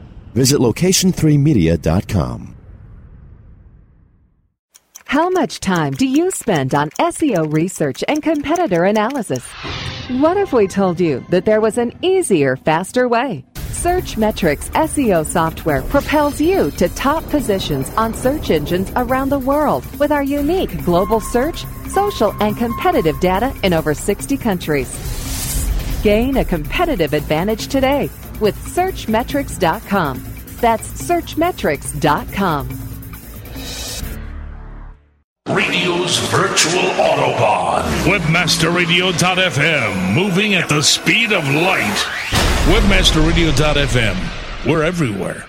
Visit 0.33 0.59
location3media.com. 0.59 2.55
How 5.05 5.29
much 5.29 5.59
time 5.59 5.91
do 5.91 6.07
you 6.07 6.31
spend 6.31 6.73
on 6.73 6.89
SEO 6.91 7.51
research 7.51 8.01
and 8.07 8.23
competitor 8.23 8.85
analysis? 8.85 9.45
What 10.07 10.37
if 10.37 10.53
we 10.53 10.67
told 10.67 11.01
you 11.01 11.25
that 11.31 11.43
there 11.43 11.59
was 11.59 11.77
an 11.77 11.91
easier, 12.01 12.55
faster 12.55 13.09
way? 13.09 13.43
Searchmetrics 13.55 14.69
SEO 14.71 15.25
software 15.25 15.81
propels 15.81 16.39
you 16.39 16.71
to 16.71 16.87
top 16.89 17.27
positions 17.29 17.89
on 17.95 18.13
search 18.13 18.51
engines 18.51 18.89
around 18.95 19.29
the 19.29 19.39
world 19.39 19.85
with 19.99 20.13
our 20.13 20.23
unique 20.23 20.81
global 20.85 21.19
search, 21.19 21.65
social, 21.89 22.33
and 22.41 22.55
competitive 22.55 23.19
data 23.19 23.53
in 23.63 23.73
over 23.73 23.93
60 23.93 24.37
countries. 24.37 24.89
Gain 26.03 26.37
a 26.37 26.45
competitive 26.45 27.13
advantage 27.13 27.67
today 27.67 28.09
with 28.41 28.57
Searchmetrics.com. 28.57 30.25
That's 30.59 31.03
Searchmetrics.com. 31.03 32.69
Radio's 35.49 36.19
virtual 36.29 36.81
Autobahn. 36.81 37.83
Webmasterradio.fm, 38.03 40.15
moving 40.15 40.53
at 40.55 40.67
the 40.69 40.81
speed 40.81 41.33
of 41.33 41.47
light. 41.47 42.07
Webmasterradio.fm, 42.65 44.65
we're 44.65 44.83
everywhere. 44.83 45.45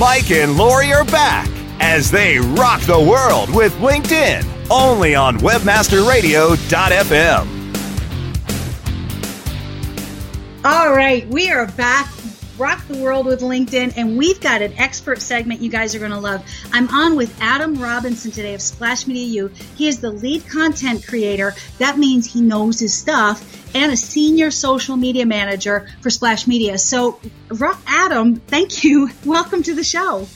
Mike 0.00 0.30
and 0.30 0.56
Lori 0.56 0.94
are 0.94 1.04
back 1.04 1.46
as 1.80 2.10
they 2.10 2.38
rock 2.38 2.80
the 2.80 2.98
world 2.98 3.54
with 3.54 3.74
LinkedIn, 3.74 4.42
only 4.70 5.14
on 5.14 5.38
webmasterradio.fm. 5.38 7.60
All 10.62 10.92
right, 10.92 11.26
we 11.28 11.50
are 11.50 11.66
back. 11.66 12.12
Rock 12.58 12.86
the 12.88 12.98
world 12.98 13.24
with 13.24 13.40
LinkedIn, 13.40 13.94
and 13.96 14.18
we've 14.18 14.38
got 14.42 14.60
an 14.60 14.74
expert 14.74 15.22
segment 15.22 15.62
you 15.62 15.70
guys 15.70 15.94
are 15.94 15.98
going 15.98 16.10
to 16.10 16.18
love. 16.18 16.44
I'm 16.70 16.86
on 16.88 17.16
with 17.16 17.34
Adam 17.40 17.76
Robinson 17.76 18.30
today 18.30 18.52
of 18.52 18.60
Splash 18.60 19.06
Media 19.06 19.24
U. 19.44 19.50
He 19.76 19.88
is 19.88 20.00
the 20.00 20.10
lead 20.10 20.46
content 20.46 21.06
creator. 21.06 21.54
That 21.78 21.96
means 21.96 22.30
he 22.30 22.42
knows 22.42 22.78
his 22.78 22.92
stuff, 22.92 23.74
and 23.74 23.90
a 23.90 23.96
senior 23.96 24.50
social 24.50 24.98
media 24.98 25.24
manager 25.24 25.88
for 26.02 26.10
Splash 26.10 26.46
Media. 26.46 26.76
So, 26.76 27.18
Adam, 27.86 28.36
thank 28.36 28.84
you. 28.84 29.08
Welcome 29.24 29.62
to 29.62 29.74
the 29.74 29.84
show. 29.84 30.26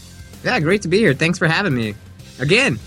Yeah, 0.42 0.58
great 0.60 0.80
to 0.82 0.88
be 0.88 1.00
here. 1.00 1.12
Thanks 1.12 1.38
for 1.38 1.46
having 1.46 1.74
me 1.74 1.96
again. 2.38 2.78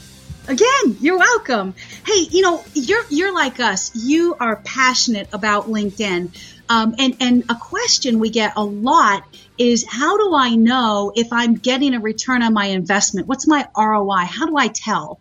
Again, 0.47 0.97
you're 1.01 1.17
welcome. 1.17 1.75
Hey, 2.05 2.27
you 2.29 2.41
know, 2.41 2.63
you're 2.73 3.03
you're 3.09 3.33
like 3.33 3.59
us. 3.59 3.95
You 3.95 4.35
are 4.39 4.55
passionate 4.57 5.27
about 5.33 5.67
LinkedIn. 5.67 6.31
Um, 6.69 6.95
and, 6.99 7.15
and 7.19 7.43
a 7.49 7.55
question 7.55 8.19
we 8.19 8.29
get 8.29 8.53
a 8.55 8.63
lot 8.63 9.23
is 9.57 9.85
how 9.87 10.17
do 10.17 10.35
I 10.35 10.55
know 10.55 11.11
if 11.15 11.27
I'm 11.31 11.55
getting 11.55 11.93
a 11.93 11.99
return 11.99 12.43
on 12.43 12.53
my 12.53 12.65
investment? 12.65 13.27
What's 13.27 13.47
my 13.47 13.67
ROI? 13.77 14.25
How 14.25 14.45
do 14.45 14.57
I 14.57 14.67
tell? 14.67 15.19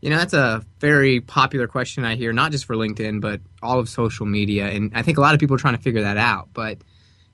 You 0.00 0.10
know, 0.10 0.16
that's 0.16 0.32
a 0.32 0.64
very 0.78 1.20
popular 1.20 1.66
question 1.66 2.04
I 2.04 2.16
hear, 2.16 2.32
not 2.32 2.52
just 2.52 2.64
for 2.64 2.74
LinkedIn, 2.74 3.20
but 3.20 3.40
all 3.62 3.78
of 3.78 3.88
social 3.88 4.24
media. 4.24 4.68
And 4.68 4.92
I 4.94 5.02
think 5.02 5.18
a 5.18 5.20
lot 5.20 5.34
of 5.34 5.40
people 5.40 5.56
are 5.56 5.58
trying 5.58 5.76
to 5.76 5.82
figure 5.82 6.02
that 6.02 6.16
out. 6.16 6.48
But, 6.54 6.78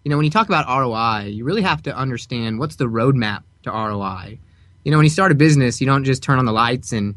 you 0.04 0.10
know, 0.10 0.16
when 0.16 0.24
you 0.24 0.30
talk 0.30 0.48
about 0.48 0.66
ROI, 0.66 1.28
you 1.28 1.44
really 1.44 1.62
have 1.62 1.82
to 1.82 1.96
understand 1.96 2.58
what's 2.58 2.76
the 2.76 2.86
roadmap 2.86 3.44
to 3.62 3.70
ROI. 3.70 4.40
You 4.86 4.92
know, 4.92 4.98
when 4.98 5.04
you 5.04 5.10
start 5.10 5.32
a 5.32 5.34
business, 5.34 5.80
you 5.80 5.86
don't 5.88 6.04
just 6.04 6.22
turn 6.22 6.38
on 6.38 6.44
the 6.44 6.52
lights 6.52 6.92
and 6.92 7.16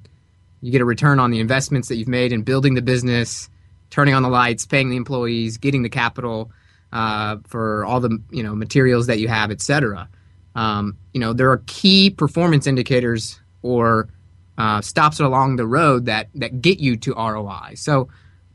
you 0.59 0.71
get 0.71 0.81
a 0.81 0.85
return 0.85 1.19
on 1.19 1.29
the 1.29 1.39
investments 1.39 1.89
that 1.89 1.97
you've 1.97 2.07
made 2.07 2.31
in 2.31 2.41
building 2.41 2.73
the 2.73 2.81
business 2.81 3.47
turning 3.91 4.15
on 4.15 4.23
the 4.23 4.29
lights, 4.29 4.65
paying 4.65 4.89
the 4.89 4.95
employees, 4.95 5.57
getting 5.57 5.83
the 5.83 5.89
capital 5.89 6.51
uh, 6.91 7.37
for 7.45 7.85
all 7.85 7.99
the 7.99 8.17
you 8.31 8.41
know 8.41 8.55
materials 8.55 9.05
that 9.05 9.19
you 9.19 9.27
have, 9.27 9.51
etc. 9.51 10.09
Um, 10.55 10.97
you 11.13 11.19
know 11.19 11.31
there 11.31 11.51
are 11.51 11.61
key 11.67 12.09
performance 12.09 12.65
indicators 12.65 13.39
or 13.61 14.09
uh, 14.57 14.81
stops 14.81 15.19
along 15.19 15.57
the 15.57 15.67
road 15.67 16.05
that 16.05 16.29
that 16.33 16.63
get 16.63 16.79
you 16.79 16.97
to 16.97 17.13
ROI. 17.13 17.73
So 17.75 18.09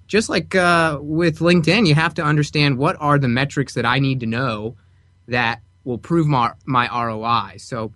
just 0.09 0.29
like 0.29 0.57
uh, 0.57 0.99
with 1.01 1.39
LinkedIn, 1.39 1.87
you 1.87 1.95
have 1.95 2.15
to 2.15 2.25
understand 2.25 2.79
what 2.79 2.97
are 2.99 3.21
the 3.21 3.29
metrics 3.29 3.75
that 3.75 3.87
I 3.87 4.01
need 4.01 4.19
to 4.21 4.27
know 4.27 4.75
that 5.29 5.63
will 5.85 5.99
prove 5.99 6.27
my 6.27 6.55
my 6.67 6.89
ROI. 6.89 7.59
So 7.59 7.93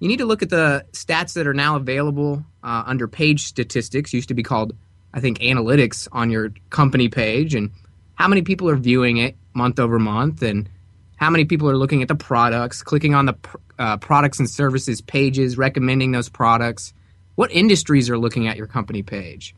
you 0.00 0.08
need 0.08 0.18
to 0.18 0.26
look 0.26 0.42
at 0.42 0.50
the 0.50 0.84
stats 0.92 1.34
that 1.34 1.46
are 1.46 1.54
now 1.54 1.76
available 1.76 2.44
uh, 2.62 2.84
under 2.86 3.08
page 3.08 3.44
statistics. 3.44 4.12
Used 4.12 4.28
to 4.28 4.34
be 4.34 4.42
called 4.42 4.74
I 5.12 5.20
think, 5.20 5.38
analytics 5.38 6.08
on 6.12 6.30
your 6.30 6.50
company 6.70 7.08
page 7.08 7.54
and 7.54 7.70
how 8.14 8.28
many 8.28 8.42
people 8.42 8.68
are 8.68 8.76
viewing 8.76 9.16
it 9.16 9.36
month 9.54 9.78
over 9.78 9.98
month 9.98 10.42
and 10.42 10.68
how 11.16 11.30
many 11.30 11.44
people 11.44 11.68
are 11.68 11.76
looking 11.76 12.02
at 12.02 12.08
the 12.08 12.14
products, 12.14 12.82
clicking 12.82 13.14
on 13.14 13.26
the 13.26 13.34
uh, 13.78 13.96
products 13.96 14.38
and 14.38 14.48
services 14.48 15.00
pages, 15.00 15.56
recommending 15.56 16.12
those 16.12 16.28
products, 16.28 16.92
what 17.36 17.50
industries 17.50 18.10
are 18.10 18.18
looking 18.18 18.46
at 18.46 18.56
your 18.56 18.66
company 18.66 19.02
page. 19.02 19.54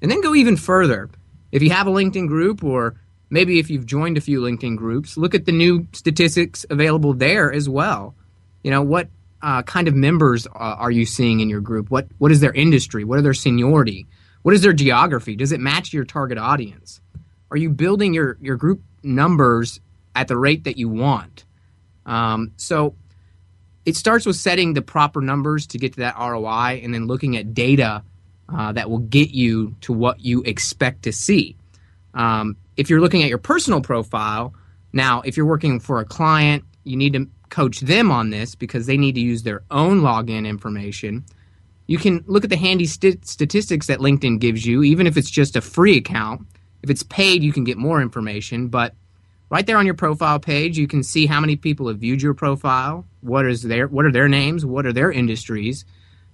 And 0.00 0.10
then 0.10 0.20
go 0.20 0.34
even 0.34 0.56
further. 0.56 1.10
If 1.50 1.62
you 1.62 1.70
have 1.70 1.86
a 1.86 1.90
LinkedIn 1.90 2.28
group 2.28 2.62
or 2.62 2.94
maybe 3.30 3.58
if 3.58 3.70
you've 3.70 3.86
joined 3.86 4.16
a 4.16 4.20
few 4.20 4.40
LinkedIn 4.40 4.76
groups, 4.76 5.16
look 5.16 5.34
at 5.34 5.44
the 5.44 5.52
new 5.52 5.86
statistics 5.92 6.64
available 6.70 7.14
there 7.14 7.52
as 7.52 7.68
well. 7.68 8.14
You 8.62 8.70
know, 8.70 8.82
what 8.82 9.08
uh, 9.44 9.62
kind 9.62 9.88
of 9.88 9.94
members 9.94 10.46
uh, 10.46 10.50
are 10.58 10.90
you 10.90 11.04
seeing 11.04 11.40
in 11.40 11.50
your 11.50 11.60
group? 11.60 11.90
What 11.90 12.08
what 12.16 12.32
is 12.32 12.40
their 12.40 12.52
industry? 12.52 13.04
What 13.04 13.18
are 13.18 13.22
their 13.22 13.34
seniority? 13.34 14.06
What 14.42 14.54
is 14.54 14.62
their 14.62 14.72
geography? 14.72 15.36
Does 15.36 15.52
it 15.52 15.60
match 15.60 15.92
your 15.92 16.04
target 16.04 16.38
audience? 16.38 17.00
Are 17.50 17.56
you 17.56 17.70
building 17.70 18.14
your, 18.14 18.36
your 18.40 18.56
group 18.56 18.82
numbers 19.02 19.80
at 20.14 20.28
the 20.28 20.36
rate 20.36 20.64
that 20.64 20.76
you 20.76 20.88
want? 20.88 21.44
Um, 22.04 22.52
so 22.56 22.94
it 23.84 23.96
starts 23.96 24.26
with 24.26 24.36
setting 24.36 24.74
the 24.74 24.82
proper 24.82 25.20
numbers 25.20 25.66
to 25.68 25.78
get 25.78 25.94
to 25.94 26.00
that 26.00 26.16
ROI 26.18 26.80
and 26.82 26.92
then 26.92 27.06
looking 27.06 27.36
at 27.36 27.54
data 27.54 28.02
uh, 28.48 28.72
that 28.72 28.90
will 28.90 28.98
get 28.98 29.30
you 29.30 29.76
to 29.82 29.92
what 29.92 30.20
you 30.20 30.42
expect 30.42 31.04
to 31.04 31.12
see. 31.12 31.56
Um, 32.12 32.56
if 32.76 32.90
you're 32.90 33.00
looking 33.00 33.22
at 33.22 33.28
your 33.28 33.38
personal 33.38 33.80
profile, 33.80 34.54
now, 34.92 35.22
if 35.22 35.36
you're 35.36 35.46
working 35.46 35.80
for 35.80 36.00
a 36.00 36.04
client, 36.04 36.64
you 36.84 36.96
need 36.96 37.14
to 37.14 37.28
coach 37.50 37.80
them 37.80 38.10
on 38.10 38.30
this 38.30 38.54
because 38.54 38.86
they 38.86 38.96
need 38.96 39.14
to 39.14 39.20
use 39.20 39.42
their 39.42 39.62
own 39.70 40.00
login 40.00 40.46
information 40.46 41.24
you 41.86 41.98
can 41.98 42.24
look 42.26 42.44
at 42.44 42.50
the 42.50 42.56
handy 42.56 42.86
st- 42.86 43.26
statistics 43.26 43.86
that 43.88 43.98
LinkedIn 43.98 44.38
gives 44.38 44.64
you, 44.64 44.82
even 44.82 45.06
if 45.06 45.16
it's 45.16 45.30
just 45.30 45.56
a 45.56 45.60
free 45.60 45.98
account. 45.98 46.46
If 46.82 46.90
it's 46.90 47.02
paid, 47.02 47.42
you 47.42 47.52
can 47.52 47.64
get 47.64 47.78
more 47.78 48.00
information, 48.00 48.68
but 48.68 48.94
right 49.50 49.66
there 49.66 49.76
on 49.76 49.86
your 49.86 49.94
profile 49.94 50.38
page, 50.38 50.78
you 50.78 50.86
can 50.86 51.02
see 51.02 51.26
how 51.26 51.40
many 51.40 51.56
people 51.56 51.88
have 51.88 51.98
viewed 51.98 52.22
your 52.22 52.34
profile, 52.34 53.06
what 53.20 53.46
is 53.46 53.62
their 53.62 53.86
what 53.88 54.04
are 54.04 54.12
their 54.12 54.28
names, 54.28 54.66
what 54.66 54.86
are 54.86 54.92
their 54.92 55.10
industries. 55.10 55.84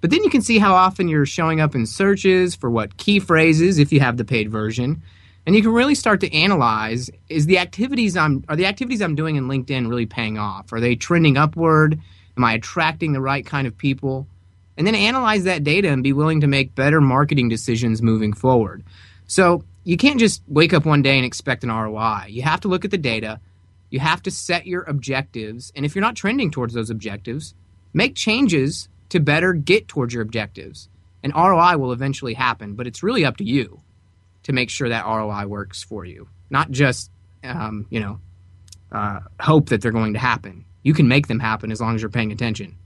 But 0.01 0.11
then 0.11 0.25
you 0.25 0.31
can 0.31 0.41
see 0.41 0.59
how 0.59 0.75
often 0.75 1.09
you're 1.09 1.27
showing 1.27 1.61
up 1.61 1.75
in 1.75 1.85
searches 1.85 2.55
for 2.55 2.71
what 2.71 2.97
key 2.97 3.21
phrases 3.21 3.79
if 3.79 3.93
you 3.93 4.01
have 4.01 4.17
the 4.17 4.25
paid 4.25 4.51
version. 4.51 5.03
And 5.47 5.57
you 5.57 5.63
can 5.63 5.73
really 5.73 5.95
start 5.95 6.21
to 6.21 6.33
analyze 6.35 7.11
is 7.29 7.47
the 7.47 7.59
activities 7.59 8.17
I'm 8.17 8.45
are 8.49 8.57
the 8.57 8.67
activities 8.67 9.01
I'm 9.01 9.15
doing 9.15 9.37
in 9.37 9.49
LinkedIn 9.49 9.89
really 9.89 10.07
paying 10.07 10.39
off? 10.39 10.73
Are 10.73 10.81
they 10.81 10.97
trending 10.97 11.37
upward? 11.37 12.01
Am 12.37 12.45
I 12.45 12.55
attracting 12.55 13.13
the 13.13 13.21
right 13.21 13.45
kind 13.45 13.67
of 13.67 13.77
people? 13.77 14.27
and 14.81 14.87
then 14.87 14.95
analyze 14.95 15.45
that 15.45 15.63
data 15.63 15.91
and 15.91 16.03
be 16.03 16.15
willing 16.15 16.41
to 16.41 16.47
make 16.47 16.75
better 16.75 17.03
marketing 17.03 17.51
decisions 17.51 18.01
moving 18.01 18.33
forward. 18.33 18.83
So 19.27 19.63
you 19.85 19.99
can't 19.99 20.19
just 20.19 20.43
wake 20.49 20.73
up 20.73 20.87
one 20.87 21.03
day 21.03 21.17
and 21.17 21.27
expect 21.27 21.63
an 21.65 21.71
ROI. 21.71 22.29
You 22.29 22.41
have 22.41 22.63
to 22.63 22.69
look 22.69 22.87
at 22.87 22.91
the 22.91 22.97
data. 22.97 23.41
You 23.91 24.01
have 24.01 24.23
to 24.23 24.31
set 24.31 24.67
your 24.67 24.85
objectives. 24.85 25.71
And 25.77 25.85
if 25.85 25.95
you're 25.95 26.01
not 26.01 26.17
trending 26.17 26.51
towards 26.51 26.73
those 26.73 26.89
objectives, 26.89 27.55
make 27.93 28.15
changes 28.15 28.89
to 29.11 29.21
better 29.21 29.53
get 29.53 29.87
towards 29.87 30.15
your 30.15 30.23
objectives. 30.23 30.89
And 31.23 31.35
ROI 31.35 31.77
will 31.77 31.93
eventually 31.93 32.33
happen, 32.33 32.75
but 32.75 32.87
it's 32.87 33.03
really 33.03 33.23
up 33.23 33.37
to 33.37 33.45
you 33.45 33.83
to 34.51 34.55
make 34.55 34.71
sure 34.71 34.89
that 34.89 35.07
ROI 35.07 35.47
works 35.47 35.83
for 35.83 36.05
you, 36.05 36.29
not 36.51 36.71
just, 36.71 37.11
um, 37.45 37.87
you 37.91 38.01
know, 38.01 38.21
uh, 38.93 39.21
hope 39.41 39.69
that 39.69 39.81
they're 39.81 39.93
going 39.93 40.13
to 40.15 40.19
happen. 40.19 40.65
You 40.83 40.95
can 40.95 41.09
make 41.09 41.29
them 41.29 41.39
happen 41.39 41.71
as 41.71 41.81
long 41.81 41.95
as 41.95 42.03
you're 42.03 42.11
paying 42.11 42.33
attention. 42.33 42.77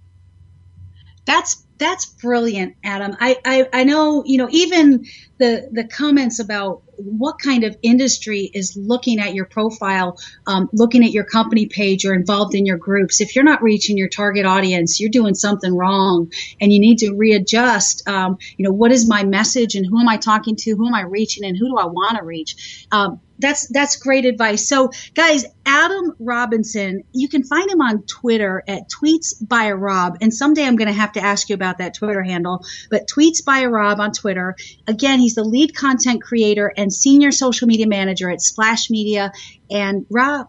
That's 1.24 1.64
that's 1.78 2.06
brilliant, 2.06 2.76
Adam. 2.84 3.16
I, 3.18 3.36
I, 3.44 3.68
I 3.72 3.84
know, 3.84 4.22
you 4.24 4.38
know, 4.38 4.48
even 4.50 5.06
the 5.38 5.68
the 5.72 5.84
comments 5.84 6.38
about 6.38 6.82
what 6.96 7.38
kind 7.40 7.64
of 7.64 7.76
industry 7.82 8.48
is 8.54 8.76
looking 8.76 9.18
at 9.18 9.34
your 9.34 9.46
profile, 9.46 10.18
um, 10.46 10.68
looking 10.72 11.04
at 11.04 11.10
your 11.10 11.24
company 11.24 11.66
page, 11.66 12.04
or 12.04 12.14
involved 12.14 12.54
in 12.54 12.66
your 12.66 12.76
groups. 12.76 13.20
If 13.20 13.34
you're 13.34 13.44
not 13.44 13.62
reaching 13.62 13.98
your 13.98 14.08
target 14.08 14.46
audience, 14.46 15.00
you're 15.00 15.10
doing 15.10 15.34
something 15.34 15.74
wrong, 15.74 16.32
and 16.60 16.72
you 16.72 16.78
need 16.78 16.98
to 16.98 17.14
readjust. 17.14 18.08
Um, 18.08 18.38
you 18.56 18.64
know, 18.64 18.72
what 18.72 18.92
is 18.92 19.08
my 19.08 19.24
message, 19.24 19.74
and 19.74 19.84
who 19.84 20.00
am 20.00 20.08
I 20.08 20.16
talking 20.16 20.56
to? 20.56 20.76
Who 20.76 20.86
am 20.86 20.94
I 20.94 21.02
reaching, 21.02 21.44
and 21.44 21.56
who 21.56 21.68
do 21.68 21.76
I 21.76 21.86
want 21.86 22.18
to 22.18 22.24
reach? 22.24 22.86
Um, 22.92 23.20
that's 23.38 23.66
that's 23.68 23.96
great 23.96 24.24
advice. 24.24 24.68
So, 24.68 24.90
guys, 25.14 25.44
Adam 25.66 26.14
Robinson, 26.18 27.02
you 27.12 27.28
can 27.28 27.42
find 27.42 27.68
him 27.70 27.80
on 27.80 28.02
Twitter 28.02 28.62
at 28.68 28.88
Tweets 28.88 29.34
by 29.40 29.72
Rob. 29.72 30.18
And 30.20 30.32
someday 30.32 30.64
I'm 30.64 30.76
going 30.76 30.88
to 30.88 30.94
have 30.94 31.12
to 31.12 31.20
ask 31.20 31.48
you 31.48 31.54
about 31.64 31.78
that 31.78 31.94
Twitter 31.94 32.22
handle. 32.22 32.64
But 32.90 33.08
Tweets 33.08 33.44
by 33.44 33.64
Rob 33.64 34.00
on 34.00 34.12
Twitter. 34.12 34.56
Again, 34.86 35.18
he's 35.18 35.34
the 35.34 35.44
lead 35.44 35.74
content 35.74 36.22
creator 36.22 36.72
and 36.76 36.92
senior 36.92 37.32
social 37.32 37.66
media 37.66 37.86
manager 37.86 38.30
at 38.30 38.40
Splash 38.40 38.90
Media. 38.90 39.32
And 39.70 40.06
Rob, 40.10 40.48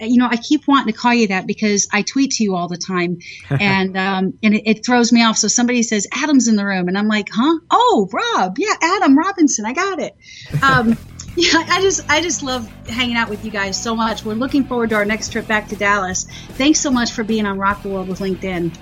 you 0.00 0.18
know, 0.18 0.28
I 0.30 0.36
keep 0.36 0.66
wanting 0.66 0.92
to 0.92 0.98
call 0.98 1.14
you 1.14 1.28
that 1.28 1.46
because 1.46 1.88
I 1.92 2.02
tweet 2.02 2.32
to 2.32 2.44
you 2.44 2.54
all 2.54 2.68
the 2.68 2.76
time, 2.76 3.18
and 3.50 3.96
um, 3.96 4.38
and 4.42 4.54
it, 4.54 4.62
it, 4.66 4.86
throws 4.86 5.12
me 5.12 5.22
off. 5.22 5.36
So 5.36 5.48
somebody 5.48 5.82
says 5.82 6.06
Adam's 6.12 6.48
in 6.48 6.56
the 6.56 6.64
room, 6.64 6.88
and 6.88 6.98
I'm 6.98 7.08
like, 7.08 7.28
huh? 7.32 7.58
Oh, 7.70 8.08
Rob, 8.12 8.58
yeah, 8.58 8.74
Adam 8.80 9.16
Robinson, 9.16 9.64
I 9.64 9.72
got 9.72 10.00
it. 10.00 10.16
Um, 10.62 10.98
yeah, 11.36 11.64
I 11.68 11.80
just 11.82 12.10
I 12.10 12.20
just 12.20 12.42
love 12.42 12.68
hanging 12.88 13.16
out 13.16 13.28
with 13.28 13.44
you 13.44 13.50
guys 13.50 13.80
so 13.80 13.94
much. 13.94 14.24
We're 14.24 14.34
looking 14.34 14.64
forward 14.64 14.90
to 14.90 14.96
our 14.96 15.04
next 15.04 15.30
trip 15.30 15.46
back 15.46 15.68
to 15.68 15.76
Dallas. 15.76 16.24
Thanks 16.24 16.80
so 16.80 16.90
much 16.90 17.12
for 17.12 17.22
being 17.22 17.46
on 17.46 17.58
Rock 17.58 17.82
the 17.82 17.88
World 17.88 18.08
with 18.08 18.18
LinkedIn. 18.18 18.76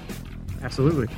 Absolutely. 0.63 1.09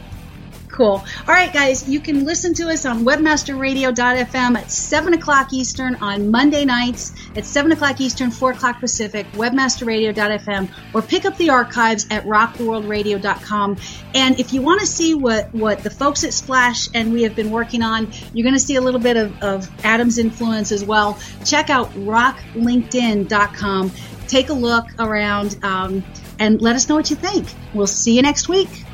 Cool. 0.73 1.05
All 1.29 1.35
right, 1.35 1.53
guys, 1.53 1.87
you 1.87 2.01
can 2.01 2.25
listen 2.25 2.55
to 2.55 2.71
us 2.71 2.87
on 2.87 3.05
webmasterradio.fm 3.05 4.57
at 4.57 4.71
7 4.71 5.13
o'clock 5.13 5.53
Eastern 5.53 5.97
on 5.97 6.31
Monday 6.31 6.65
nights 6.65 7.13
at 7.37 7.45
7 7.45 7.73
o'clock 7.73 8.01
Eastern, 8.01 8.31
4 8.31 8.53
o'clock 8.53 8.81
Pacific, 8.81 9.31
webmasterradio.fm, 9.33 10.71
or 10.95 11.03
pick 11.03 11.27
up 11.27 11.37
the 11.37 11.51
archives 11.51 12.07
at 12.11 12.25
rocktheworldradio.com. 12.25 13.77
And 14.15 14.41
if 14.41 14.55
you 14.55 14.63
want 14.63 14.81
to 14.81 14.87
see 14.87 15.15
what, 15.15 15.55
what 15.55 15.83
the 15.83 15.91
folks 15.91 16.25
at 16.25 16.33
Splash 16.33 16.89
and 16.95 17.13
we 17.13 17.25
have 17.25 17.37
been 17.37 17.51
working 17.51 17.83
on, 17.83 18.11
you're 18.33 18.45
going 18.45 18.55
to 18.55 18.61
see 18.61 18.77
a 18.77 18.81
little 18.81 18.99
bit 18.99 19.19
of, 19.19 19.43
of 19.43 19.71
Adam's 19.85 20.17
influence 20.17 20.73
as 20.73 20.83
well. 20.83 21.19
Check 21.45 21.69
out 21.69 21.93
rocklinkedin.com. 21.93 23.93
Take 24.27 24.49
a 24.49 24.55
look 24.55 24.87
around 24.99 25.59
um, 25.63 26.03
and 26.39 26.63
let 26.63 26.77
us 26.77 26.89
know 26.89 26.95
what 26.95 27.11
you 27.11 27.17
think. 27.17 27.47
We'll 27.75 27.87
see 27.87 28.17
you 28.17 28.23
next 28.23 28.49
week. 28.49 28.87